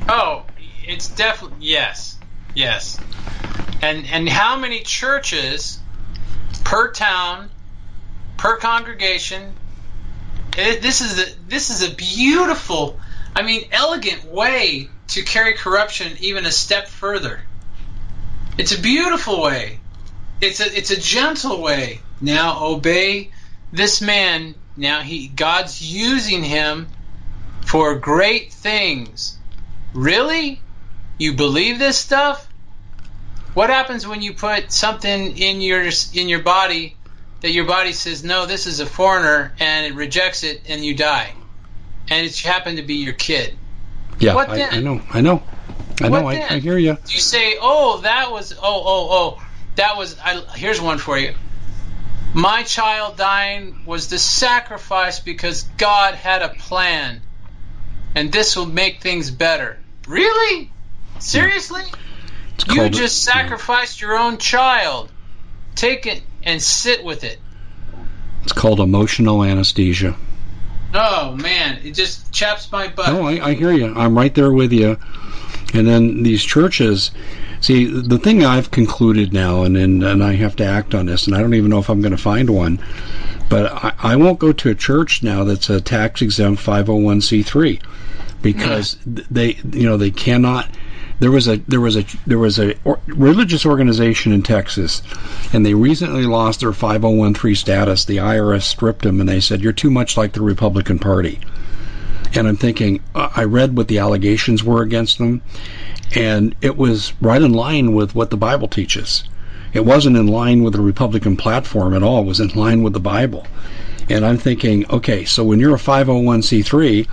[0.09, 0.45] Oh,
[0.85, 2.19] it's definitely yes,
[2.55, 2.99] yes.
[3.83, 5.79] And and how many churches
[6.65, 7.49] per town,
[8.37, 9.55] per congregation.
[10.59, 12.99] It, this is a this is a beautiful,
[13.37, 17.41] I mean, elegant way to carry corruption even a step further.
[18.59, 19.81] It's a beautiful way.
[20.41, 22.01] It's a it's a gentle way.
[22.21, 23.31] Now obey
[23.73, 24.55] this man.
[24.77, 26.89] Now he God's using him
[27.65, 29.39] for great things.
[29.93, 30.61] Really?
[31.19, 32.49] You believe this stuff?
[33.55, 36.97] What happens when you put something in your in your body
[37.41, 40.95] that your body says no, this is a foreigner, and it rejects it, and you
[40.95, 41.33] die,
[42.09, 43.57] and it happened to be your kid?
[44.19, 44.62] Yeah, I.
[44.62, 45.43] I know, I know,
[46.01, 46.27] I know.
[46.27, 46.97] I, I, hear you.
[47.09, 49.43] You say, oh, that was, oh, oh, oh,
[49.77, 50.19] that was?
[50.19, 51.35] I, here's one for you.
[52.35, 57.23] My child dying was the sacrifice because God had a plan,
[58.14, 59.79] and this will make things better.
[60.07, 60.71] Really?
[61.19, 61.83] Seriously?
[62.71, 65.11] You just sacrificed your own child.
[65.75, 67.39] Take it and sit with it.
[68.43, 70.17] It's called emotional anesthesia.
[70.99, 73.12] Oh man, it just chaps my butt.
[73.12, 73.94] No, I, I hear you.
[73.94, 74.97] I'm right there with you.
[75.74, 77.11] And then these churches,
[77.61, 81.26] see, the thing I've concluded now, and and, and I have to act on this,
[81.26, 82.78] and I don't even know if I'm going to find one,
[83.51, 87.82] but I, I won't go to a church now that's a tax exempt 501c3
[88.40, 90.68] because they, you know, they cannot
[91.19, 95.03] there was a there was a there was a or, religious organization in Texas,
[95.53, 98.05] and they recently lost their 501 status.
[98.05, 101.41] The IRS stripped them, and they said you're too much like the Republican Party.
[102.35, 105.41] And I'm thinking, I read what the allegations were against them,
[106.14, 109.25] and it was right in line with what the Bible teaches.
[109.73, 112.23] It wasn't in line with the Republican platform at all.
[112.23, 113.47] It was in line with the Bible.
[114.09, 117.07] And I'm thinking, okay, so when you're a 501c3,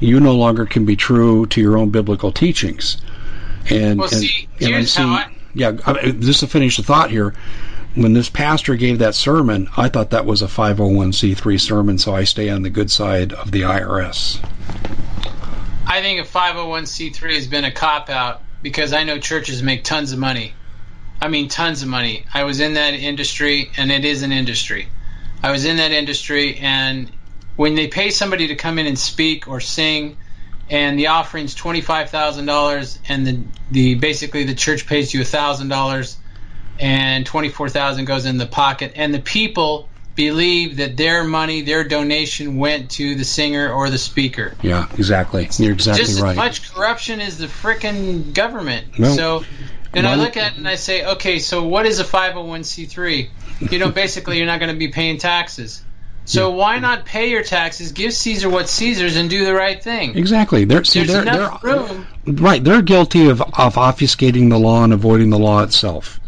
[0.00, 2.98] you no longer can be true to your own biblical teachings.
[3.70, 5.30] And, well, see, and, here's seeing, how I.
[5.54, 7.34] Yeah, I, just to finish the thought here,
[7.94, 12.24] when this pastor gave that sermon, I thought that was a 501c3 sermon, so I
[12.24, 14.44] stay on the good side of the IRS.
[15.86, 20.12] I think a 501c3 has been a cop out because I know churches make tons
[20.12, 20.54] of money.
[21.22, 22.24] I mean, tons of money.
[22.34, 24.88] I was in that industry, and it is an industry.
[25.42, 27.10] I was in that industry, and
[27.56, 30.16] when they pay somebody to come in and speak or sing,
[30.68, 33.40] and the offering's twenty five thousand dollars, and the
[33.70, 36.16] the basically the church pays you thousand dollars,
[36.78, 41.62] and twenty four thousand goes in the pocket, and the people believe that their money,
[41.62, 44.54] their donation went to the singer or the speaker.
[44.62, 45.48] Yeah, exactly.
[45.58, 46.30] You're exactly Just right.
[46.30, 48.98] as much corruption as the frickin' government.
[48.98, 49.14] No.
[49.14, 49.44] So,
[49.92, 53.28] and I look at it and I say, okay, so what is a 501c3?
[53.72, 55.82] You know, basically, you're not going to be paying taxes.
[56.26, 60.16] So why not pay your taxes, give Caesar what Caesar's, and do the right thing?
[60.16, 60.64] Exactly.
[60.64, 62.06] They're see, There's they're, enough they're room.
[62.26, 62.62] right.
[62.64, 66.20] They're guilty of, of obfuscating the law and avoiding the law itself.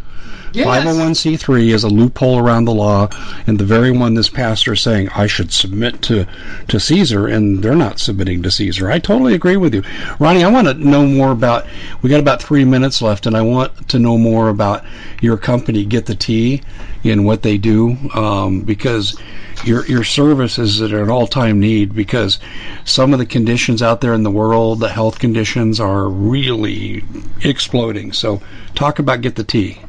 [0.57, 0.87] Yes.
[0.87, 3.11] 501c3 is a loophole around the law,
[3.47, 6.27] and the very one this pastor is saying I should submit to
[6.69, 8.91] to Caesar, and they're not submitting to Caesar.
[8.91, 9.83] I totally agree with you,
[10.19, 10.45] Ronnie.
[10.45, 11.67] I want to know more about.
[12.01, 14.83] We got about three minutes left, and I want to know more about
[15.21, 16.63] your company, Get the Tea,
[17.05, 19.15] and what they do, um, because
[19.63, 21.95] your your service is at an all time need.
[21.95, 22.39] Because
[22.87, 27.05] some of the conditions out there in the world, the health conditions, are really
[27.43, 28.13] exploding.
[28.13, 28.41] So,
[28.75, 29.81] talk about Get the Tea.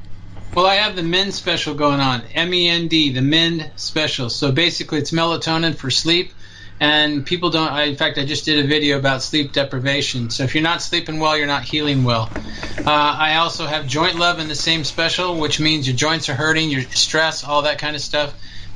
[0.57, 2.23] Well, I have the mend special going on.
[2.33, 4.31] M E N D, the mend special.
[4.31, 6.33] So basically, it's melatonin for sleep.
[6.79, 7.71] And people don't.
[7.71, 10.31] I, in fact, I just did a video about sleep deprivation.
[10.31, 12.31] So if you're not sleeping well, you're not healing well.
[12.79, 16.33] Uh, I also have joint love in the same special, which means your joints are
[16.33, 18.33] hurting, your stress, all that kind of stuff.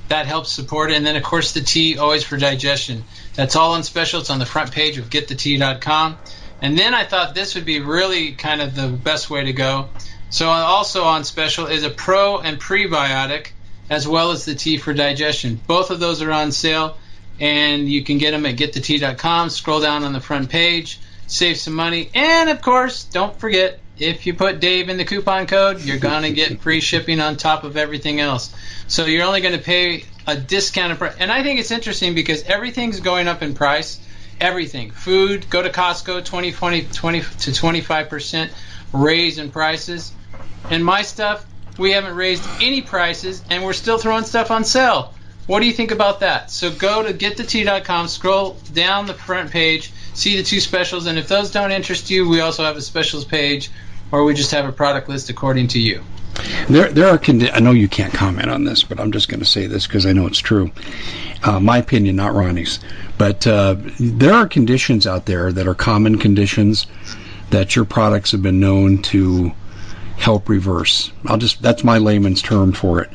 [0.08, 0.98] That helps support it.
[0.98, 3.06] And then, of course, the tea, always for digestion.
[3.34, 4.20] That's all on special.
[4.20, 6.20] It's on the front page of getthetea.com.
[6.62, 9.90] And then I thought this would be really kind of the best way to go.
[10.32, 13.48] So also on special is a pro and prebiotic,
[13.90, 15.60] as well as the tea for digestion.
[15.68, 16.98] Both of those are on sale,
[17.40, 19.50] and you can get them at getthetea.com.
[19.50, 24.26] Scroll down on the front page, save some money, and of course, don't forget if
[24.26, 27.76] you put Dave in the coupon code, you're gonna get free shipping on top of
[27.76, 28.54] everything else.
[28.88, 32.44] So you're only going to pay a discounted price, and I think it's interesting because
[32.44, 34.00] everything's going up in price.
[34.40, 38.52] Everything, food, go to Costco, 20, 20, 20 to 25 percent
[38.92, 40.12] raise in prices.
[40.70, 41.46] And my stuff,
[41.78, 45.14] we haven't raised any prices, and we're still throwing stuff on sale.
[45.48, 46.52] What do you think about that?
[46.52, 51.28] So go to getthetea.com, scroll down the front page, see the two specials, and if
[51.28, 53.70] those don't interest you, we also have a specials page,
[54.12, 56.04] or we just have a product list according to you.
[56.70, 57.18] There, there are.
[57.18, 59.88] Condi- I know you can't comment on this, but I'm just going to say this
[59.88, 60.72] because I know it's true.
[61.44, 62.80] Uh, my opinion, not Ronnie's,
[63.18, 66.88] but uh, there are conditions out there that are common conditions
[67.50, 69.52] that your products have been known to
[70.22, 71.12] help reverse.
[71.26, 73.10] I'll just that's my layman's term for it.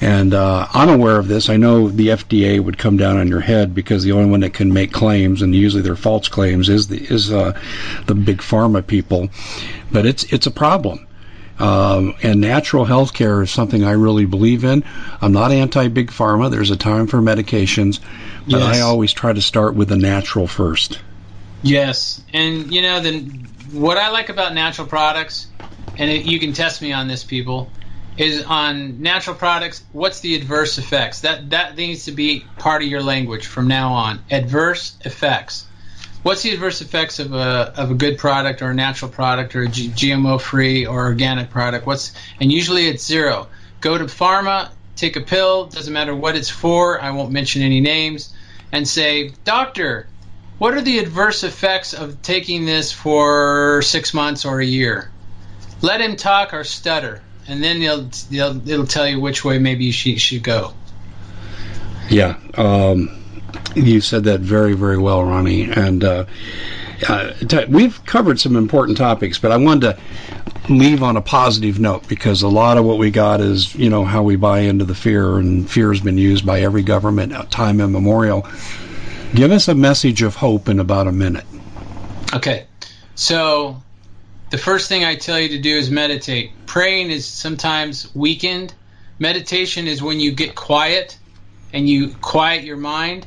[0.00, 1.48] And uh, I'm aware of this.
[1.48, 4.52] I know the FDA would come down on your head because the only one that
[4.52, 7.58] can make claims, and usually they're false claims, is the is uh,
[8.06, 9.28] the big pharma people.
[9.90, 11.06] But it's it's a problem.
[11.58, 14.84] Um, and natural health care is something I really believe in.
[15.20, 16.50] I'm not anti big pharma.
[16.50, 18.00] There's a time for medications,
[18.50, 18.76] but Yes.
[18.76, 21.00] I always try to start with the natural first.
[21.62, 23.20] Yes, and you know the
[23.72, 25.46] what I like about natural products,
[25.96, 27.70] and it, you can test me on this, people,
[28.16, 29.84] is on natural products.
[29.92, 31.20] What's the adverse effects?
[31.20, 34.20] That that needs to be part of your language from now on.
[34.30, 35.66] Adverse effects.
[36.22, 39.62] What's the adverse effects of a of a good product or a natural product or
[39.62, 41.86] a G- GMO free or organic product?
[41.86, 43.48] What's and usually it's zero.
[43.80, 44.70] Go to pharma.
[44.96, 48.32] take a pill, doesn't matter what it's for, I won't mention any names,
[48.72, 50.06] and say, Doctor,
[50.58, 55.10] what are the adverse effects of taking this for six months or a year?
[55.84, 59.84] Let him talk or stutter, and then he'll, he'll, it'll tell you which way maybe
[59.84, 60.72] you should, should go.
[62.08, 62.38] Yeah.
[62.54, 63.22] Um,
[63.74, 65.70] you said that very, very well, Ronnie.
[65.70, 66.24] And uh,
[67.06, 71.78] uh, t- we've covered some important topics, but I wanted to leave on a positive
[71.78, 74.86] note because a lot of what we got is, you know, how we buy into
[74.86, 78.48] the fear, and fear has been used by every government time immemorial.
[79.34, 81.44] Give us a message of hope in about a minute.
[82.32, 82.68] Okay.
[83.16, 83.82] So,
[84.54, 86.52] the first thing I tell you to do is meditate.
[86.64, 88.72] Praying is sometimes weakened.
[89.18, 91.18] Meditation is when you get quiet
[91.72, 93.26] and you quiet your mind.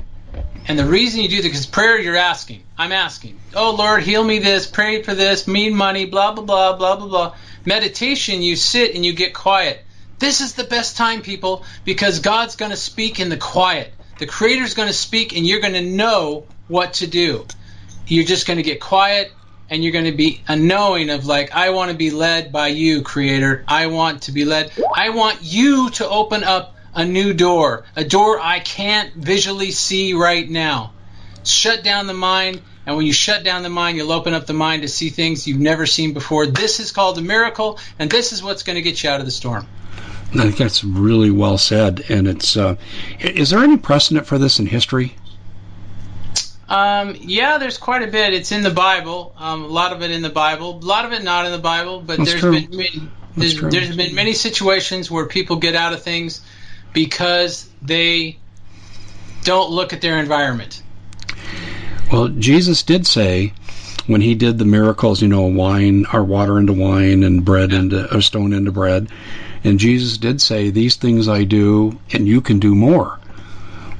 [0.69, 2.63] And the reason you do that, because prayer you're asking.
[2.77, 6.77] I'm asking, oh Lord, heal me this, pray for this, mean money, blah, blah, blah,
[6.77, 7.35] blah, blah, blah.
[7.65, 9.83] Meditation, you sit and you get quiet.
[10.19, 13.93] This is the best time, people, because God's going to speak in the quiet.
[14.19, 17.45] The Creator's going to speak and you're going to know what to do.
[18.05, 19.29] You're just going to get quiet
[19.69, 22.67] and you're going to be a knowing of like, I want to be led by
[22.69, 23.63] you, Creator.
[23.67, 24.71] I want to be led.
[24.95, 30.13] I want you to open up a new door, a door I can't visually see
[30.13, 30.93] right now.
[31.43, 34.53] Shut down the mind, and when you shut down the mind, you'll open up the
[34.53, 36.47] mind to see things you've never seen before.
[36.47, 39.25] This is called a miracle, and this is what's going to get you out of
[39.25, 39.67] the storm.
[40.33, 42.03] I think that's really well said.
[42.09, 42.75] And it's uh,
[43.19, 45.15] is there any precedent for this in history?
[46.69, 48.33] Um, yeah, there's quite a bit.
[48.33, 49.33] It's in the Bible.
[49.37, 50.77] Um, a lot of it in the Bible.
[50.77, 52.01] A lot of it not in the Bible.
[52.01, 52.51] But That's there's true.
[52.51, 56.41] been many, there's, there's been many situations where people get out of things
[56.93, 58.37] because they
[59.43, 60.81] don't look at their environment.
[62.11, 63.53] Well, Jesus did say
[64.07, 68.13] when he did the miracles, you know, wine or water into wine and bread into
[68.13, 69.09] or stone into bread,
[69.63, 73.16] and Jesus did say, "These things I do, and you can do more."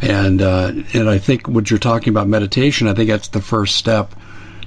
[0.01, 3.75] And uh, and I think what you're talking about meditation, I think that's the first
[3.75, 4.13] step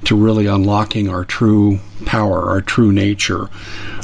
[0.04, 3.48] to really unlocking our true power, our true nature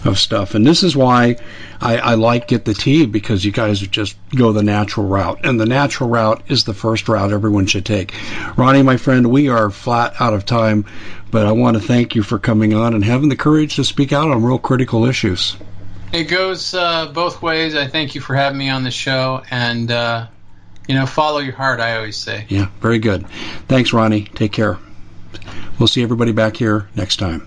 [0.05, 0.55] of stuff.
[0.55, 1.37] And this is why
[1.81, 5.41] I, I like Get the Tea because you guys just go the natural route.
[5.45, 8.15] And the natural route is the first route everyone should take.
[8.57, 10.85] Ronnie, my friend, we are flat out of time,
[11.31, 14.13] but I want to thank you for coming on and having the courage to speak
[14.13, 15.57] out on real critical issues.
[16.13, 17.75] It goes uh, both ways.
[17.75, 20.29] I thank you for having me on the show, and uh,
[20.89, 21.81] you know, follow your heart.
[21.81, 22.47] I always say.
[22.49, 23.27] Yeah, very good.
[23.69, 24.25] Thanks, Ronnie.
[24.25, 24.79] Take care.
[25.79, 27.47] We'll see everybody back here next time.